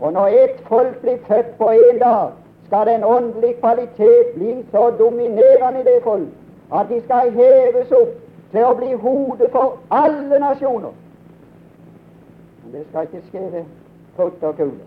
Og 0.00 0.12
når 0.12 0.26
ett 0.26 0.60
folk 0.68 1.00
blir 1.00 1.18
født 1.28 1.58
på 1.58 1.70
én 1.70 1.98
dag, 1.98 2.30
skal 2.66 2.86
den 2.86 3.04
åndelige 3.04 3.60
kvalitet 3.60 4.34
bli 4.34 4.66
så 4.70 4.90
dominerende 4.98 5.80
i 5.80 5.84
det 5.84 6.02
folk 6.02 6.28
at 6.72 6.88
de 6.88 7.00
skal 7.04 7.30
heves 7.30 7.92
opp 7.92 8.14
til 8.50 8.64
å 8.66 8.74
bli 8.74 8.92
hodet 8.94 9.50
for 9.52 9.78
alle 9.90 10.38
nasjoner. 10.42 10.94
Men 12.62 12.72
det 12.72 12.86
skal 12.88 13.06
ikke 13.06 13.22
skje 13.30 13.42
ved 13.52 13.68
krutt 14.16 14.42
og 14.42 14.56
kule 14.56 14.86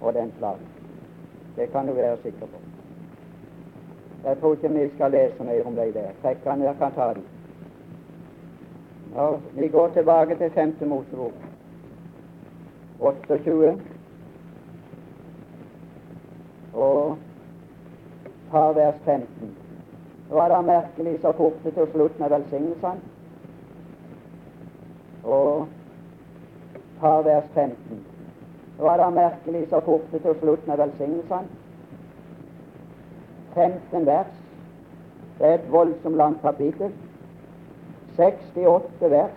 og 0.00 0.14
den 0.14 0.32
slags. 0.38 0.66
Det 1.56 1.70
kan 1.72 1.86
du 1.86 1.92
være 1.92 2.16
sikker 2.22 2.46
på. 2.46 2.58
Jeg 4.24 4.36
tror 4.40 4.54
ikke 4.54 4.68
vi 4.68 4.90
skal 4.94 5.10
lese 5.10 5.44
mer 5.44 5.66
om 5.66 5.74
det 5.74 5.94
der. 5.94 6.10
Trekk 6.22 6.46
han 6.46 6.58
ned, 6.58 6.74
kan 6.78 6.92
ta 6.96 7.12
dem. 7.14 7.22
Ja, 9.16 9.38
vi 9.54 9.68
går 9.68 9.88
tilbake 9.88 10.36
til 10.36 10.50
femte 10.50 10.86
Mosebok, 10.86 11.32
28, 13.00 13.80
og 16.74 17.18
tar 18.50 18.72
vers 18.72 18.94
15. 19.04 19.54
Nå 20.30 20.38
er 20.38 20.48
det 20.48 20.64
merkelig 20.66 21.14
så 21.20 21.32
fort 21.32 21.62
det 21.64 21.74
til 21.74 21.86
slutt 21.92 22.18
med 22.18 22.28
velsignelsene. 22.28 23.00
Og 25.24 25.68
tar 27.00 27.22
vers 27.22 27.48
15. 27.54 28.04
Nå 28.78 28.86
er 28.86 29.04
det 29.04 29.12
merkelig 29.14 29.66
så 29.70 29.80
fort 29.80 30.12
det 30.12 30.22
til 30.22 30.38
slutt 30.40 30.66
med 30.66 30.76
velsignelsene. 30.76 31.48
15 33.54 34.06
vers. 34.06 34.36
Det 35.38 35.46
er 35.46 35.54
et 35.54 35.72
voldsomt 35.72 36.16
langt 36.16 36.42
kapittel. 36.42 36.92
68 38.16 39.10
vers, 39.10 39.30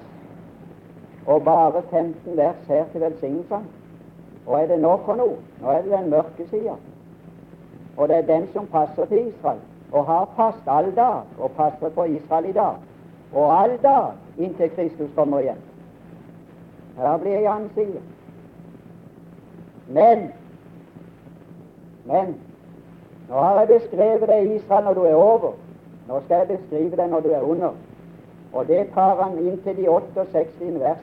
og 1.25 1.43
bare 1.43 1.81
15 1.89 2.37
vers 2.37 2.55
her 2.67 2.85
til 2.91 3.01
velsignelsene. 3.01 3.65
Og 4.47 4.61
er 4.61 4.67
det 4.67 4.79
nå 4.79 4.97
for 5.05 5.15
noe? 5.19 5.37
Nå 5.61 5.71
er 5.71 5.81
det 5.81 5.91
den 5.91 6.09
mørke 6.09 6.47
sida. 6.49 6.77
Og 7.97 8.07
det 8.07 8.17
er 8.17 8.27
den 8.29 8.47
som 8.53 8.67
passer 8.71 9.05
til 9.05 9.27
Israel, 9.27 9.59
og 9.91 10.05
har 10.05 10.29
passet 10.35 10.67
all 10.67 10.95
dag, 10.95 11.21
og 11.39 11.51
passer 11.51 11.89
på 11.89 12.03
Israel 12.03 12.45
i 12.45 12.51
dag, 12.51 12.75
og 13.33 13.61
all 13.63 13.77
dag 13.83 14.11
inntil 14.37 14.69
Kristus 14.69 15.09
kommer 15.15 15.39
igjen. 15.39 15.63
Her 16.97 17.17
blir 17.17 17.31
jeg 17.31 17.51
annen 17.51 17.71
side. 17.75 18.01
Men 19.87 20.29
men 22.07 22.35
nå 23.29 23.35
har 23.35 23.59
jeg 23.59 23.67
beskrevet 23.67 24.29
deg 24.29 24.53
Israel 24.55 24.85
når 24.87 24.93
du 24.93 25.01
er 25.03 25.15
over. 25.15 25.57
Nå 26.07 26.19
skal 26.25 26.43
jeg 26.43 26.47
beskrive 26.53 26.95
deg 26.95 27.09
når 27.11 27.25
du 27.25 27.29
er 27.35 27.41
under. 27.43 27.73
Og 28.57 28.67
det 28.67 28.87
tar 28.93 29.19
han 29.21 29.35
inn 29.37 29.59
til 29.61 29.77
de 29.77 29.89
68 29.89 30.79
vers. 30.81 31.01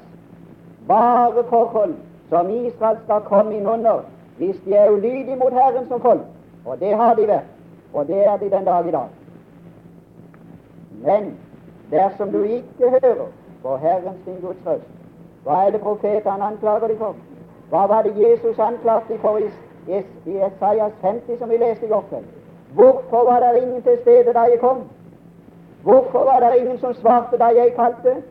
Bare 0.89 1.45
forhold 1.49 1.95
som 2.29 2.51
Israel 2.51 2.97
skal 3.05 3.21
komme 3.29 3.55
inn 3.55 3.67
under 3.67 4.01
hvis 4.39 4.57
de 4.65 4.75
er 4.75 4.91
ulydige 4.91 5.37
mot 5.37 5.53
Herren 5.53 5.87
som 5.89 6.01
folk. 6.01 6.25
Og 6.67 6.81
det 6.81 6.97
har 6.97 7.15
de 7.15 7.29
vært, 7.29 7.53
og 7.93 8.07
det 8.07 8.25
er 8.27 8.37
de 8.37 8.51
den 8.51 8.65
dag 8.65 8.89
i 8.89 8.91
dag. 8.91 9.09
Men 11.05 11.37
dersom 11.91 12.33
du 12.33 12.43
ikke 12.43 12.91
hører 12.91 13.29
på 13.63 13.77
Herren 13.77 14.19
sin 14.25 14.41
Guds 14.43 14.67
røst, 14.67 14.91
hva 15.45 15.61
er 15.67 15.71
det 15.71 15.81
profetene 15.81 16.51
anklager 16.51 16.89
de 16.89 16.97
for? 16.99 17.15
Hva 17.71 17.87
var 17.87 18.03
det 18.03 18.17
Jesus 18.19 18.59
anklagte 18.59 19.19
for 19.19 19.39
i, 19.39 20.03
i 20.27 20.37
Esaias 20.49 20.93
50, 21.03 21.39
som 21.39 21.51
vi 21.51 21.57
leste 21.63 21.87
i 21.87 21.89
går 21.89 22.05
kveld? 22.09 22.27
Hvorfor 22.75 23.25
var 23.31 23.41
det 23.41 23.63
ingen 23.63 23.83
til 23.83 23.99
stede 24.03 24.33
da 24.33 24.49
jeg 24.51 24.61
kom? 24.61 24.83
Hvorfor 25.85 26.25
var 26.25 26.41
det 26.41 26.59
ingen 26.61 26.79
som 26.79 26.95
svarte 26.95 27.39
da 27.39 27.45
jeg 27.45 27.75
kalte? 27.77 28.23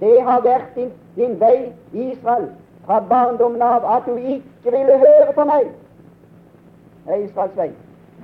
Det 0.00 0.22
har 0.22 0.40
vært 0.40 0.74
din, 0.74 0.92
din 1.16 1.40
vei, 1.40 1.72
Israel, 1.92 2.48
fra 2.86 3.00
barndommen 3.00 3.62
av 3.62 3.86
at 3.96 4.06
du 4.06 4.16
ikke 4.16 4.70
ville 4.70 4.98
høre 4.98 5.32
på 5.34 5.44
meg. 5.44 5.70
Det 7.06 7.14
er 7.14 7.24
Israels 7.24 7.56
vei. 7.56 7.70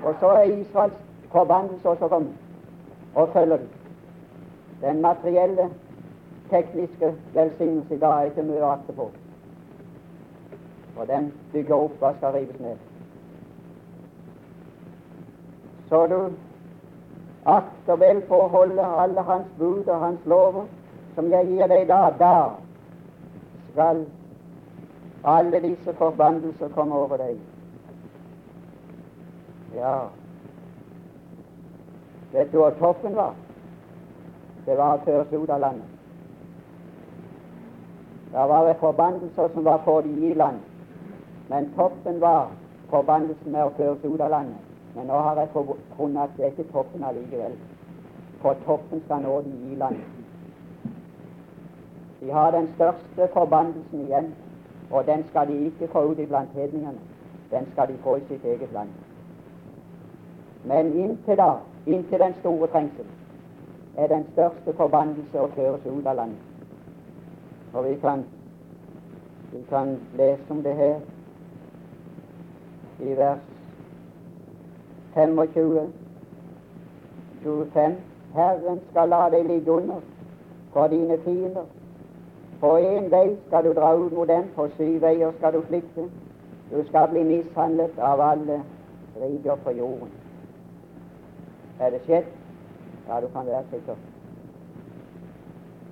Og 0.05 0.15
så 0.21 0.31
er 0.39 0.43
Israels 0.43 0.95
forbannelse 1.33 1.89
også 1.89 2.09
kommet, 2.09 2.33
og 3.15 3.29
følger 3.33 3.57
du. 3.57 3.67
Den 4.83 5.01
materielle, 5.03 5.71
tekniske 6.51 7.15
velsignelse 7.35 7.95
i 7.95 7.99
dag 7.99 8.21
er 8.21 8.31
ikke 8.31 8.43
mye 8.43 8.63
å 8.63 8.71
akte 8.77 8.95
på. 8.95 9.09
Og 10.97 11.09
den 11.09 11.33
bygger 11.53 11.75
opp 11.75 11.99
hva 11.99 12.13
skal 12.19 12.35
rives 12.39 12.61
ned. 12.61 12.79
Så 15.91 16.07
du 16.07 16.19
akter 17.51 17.97
vel 18.01 18.23
på 18.29 18.39
å 18.45 18.49
holde 18.53 18.87
alle 19.05 19.25
hans 19.27 19.51
bud 19.59 19.89
og 19.89 20.01
hans 20.01 20.27
lover, 20.27 20.67
som 21.15 21.31
jeg 21.33 21.47
gir 21.51 21.71
deg 21.71 21.87
da, 21.89 22.01
da 22.19 22.35
skal 23.71 24.07
alle 25.23 25.61
disse 25.61 25.95
forbannelser 25.99 26.73
komme 26.75 26.97
over 26.97 27.21
deg. 27.21 27.39
Ja, 29.75 30.09
vet 32.33 32.53
du 32.53 32.59
hva 32.59 32.71
toppen 32.79 33.15
var? 33.19 33.37
Det 34.67 34.77
var 34.79 34.99
å 34.99 35.05
føres 35.05 35.33
ut 35.33 35.51
av 35.51 35.61
landet. 35.61 35.89
Det 38.31 38.49
var 38.49 38.75
forbannelser 38.79 39.49
som 39.55 39.65
var 39.67 39.79
for 39.85 40.03
de 40.07 40.15
i 40.31 40.35
landet, 40.35 40.67
men 41.49 41.73
toppen 41.75 42.21
var 42.23 42.53
forbannelsen 42.91 43.53
med 43.53 43.65
å 43.67 43.73
føres 43.79 44.05
ut 44.05 44.21
av 44.21 44.31
landet. 44.31 44.70
Men 44.95 45.07
nå 45.07 45.19
har 45.19 45.39
jeg 45.39 45.49
funnet 45.97 46.23
at 46.23 46.37
det 46.37 46.45
er 46.45 46.51
ikke 46.51 46.73
toppen 46.73 47.05
allikevel. 47.05 47.57
For 48.41 48.57
toppen 48.65 49.03
skal 49.05 49.23
nå 49.23 49.41
de 49.41 49.73
i 49.73 49.75
landet. 49.75 50.07
De 52.21 52.31
har 52.31 52.51
den 52.51 52.69
største 52.75 53.29
forbannelsen 53.33 54.01
igjen, 54.01 54.35
og 54.91 55.07
den 55.07 55.25
skal 55.29 55.49
de 55.49 55.59
ikke 55.67 55.89
få 55.89 56.03
ut 56.11 56.19
iblant 56.19 56.51
hedningene. 56.53 57.01
Den 57.51 57.71
skal 57.73 57.89
de 57.89 57.99
få 58.03 58.17
i 58.17 58.27
sitt 58.29 58.45
eget 58.45 58.73
land. 58.73 58.91
Men 60.63 60.93
inntil 60.93 61.37
da, 61.37 61.53
inntil 61.87 62.21
den 62.21 62.35
store 62.41 62.67
trengsel, 62.67 63.07
er 63.95 64.07
den 64.07 64.27
største 64.33 64.75
forbannelse 64.77 65.41
å 65.41 65.49
føres 65.55 65.87
ut 65.87 66.07
av 66.07 66.17
landet. 66.17 66.43
Og 67.73 67.85
vi 67.85 67.95
kan, 68.03 68.25
vi 69.53 69.63
kan 69.71 69.97
lese 70.13 70.51
om 70.51 70.63
det 70.63 70.75
her 70.77 71.01
i 72.99 73.15
vers 73.17 73.50
25, 75.27 75.93
25. 77.43 77.97
Herren 78.35 78.81
skal 78.91 79.09
la 79.09 79.29
deg 79.31 79.47
ligge 79.47 79.73
under 79.73 80.01
for 80.73 80.89
dine 80.89 81.19
fiender. 81.25 81.65
På 82.61 82.77
én 82.79 83.11
vei 83.11 83.37
skal 83.47 83.65
du 83.65 83.73
dra 83.75 83.95
ut 83.97 84.13
mot 84.13 84.29
dem, 84.29 84.45
på 84.55 84.69
syv 84.77 85.01
veier 85.01 85.33
skal 85.39 85.53
du 85.53 85.61
flykte. 85.69 86.09
Du 86.71 86.85
skal 86.89 87.09
bli 87.09 87.25
mishandlet 87.25 87.99
av 87.99 88.21
alle 88.21 88.63
riker 89.21 89.57
på 89.65 89.71
jorden. 89.71 90.13
Er 91.81 91.91
det 91.91 92.01
skjedd? 92.07 92.25
Ja, 93.09 93.21
du 93.21 93.29
kan 93.29 93.47
være 93.47 93.65
sikker. 93.71 93.97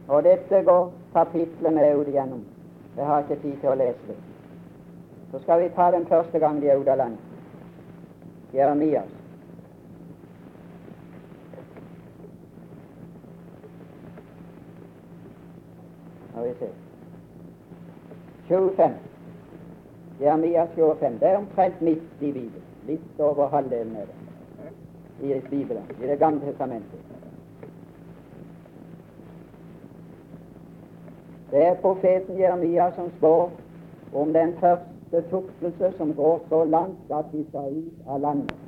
Og 0.09 0.25
dette 0.25 0.63
går 0.65 0.93
kapitlet 1.13 1.73
med 1.73 1.97
ut 1.97 2.09
igjennom. 2.09 2.45
Jeg 2.97 3.07
har 3.07 3.23
ikke 3.23 3.43
tid 3.43 3.57
til 3.61 3.73
å 3.73 3.79
lese 3.79 4.09
det. 4.09 4.17
Så 5.33 5.39
skal 5.43 5.63
vi 5.63 5.69
ta 5.77 5.91
den 5.91 6.07
første 6.07 6.39
gang 6.39 6.61
de 6.61 6.69
er 6.69 6.81
ute 6.81 6.93
av 6.93 6.99
landet. 6.99 7.21
Jeremias. 8.53 9.09
Skal 16.31 16.38
vi 16.49 16.55
se 16.59 16.69
25. 18.49 18.93
Jeremias 20.21 20.69
25. 20.75 21.19
Det 21.21 21.29
er 21.29 21.37
omtrent 21.37 21.81
midt 21.81 22.03
i 22.21 22.33
Bibelen. 22.33 22.65
Litt 22.89 23.21
over 23.21 23.49
halvdelen 23.49 23.97
er 23.97 24.07
det 24.07 25.37
i 25.37 25.41
Bibelen, 25.51 25.83
i 26.01 26.07
Det 26.07 26.19
gamle 26.19 26.41
testamentet. 26.47 27.01
Det 31.51 31.67
er 31.67 31.75
profeten 31.75 32.39
Jeremia 32.39 32.91
som 32.95 33.11
spår 33.19 33.51
om 34.13 34.33
den 34.33 34.53
første 34.61 35.23
tuktelse 35.31 35.93
som 35.97 36.15
går 36.15 36.41
så 36.49 36.65
langt 36.65 37.13
at 37.13 37.25
de 37.33 37.45
skal 37.49 37.77
ut 37.77 38.07
av 38.07 38.21
landet. 38.21 38.68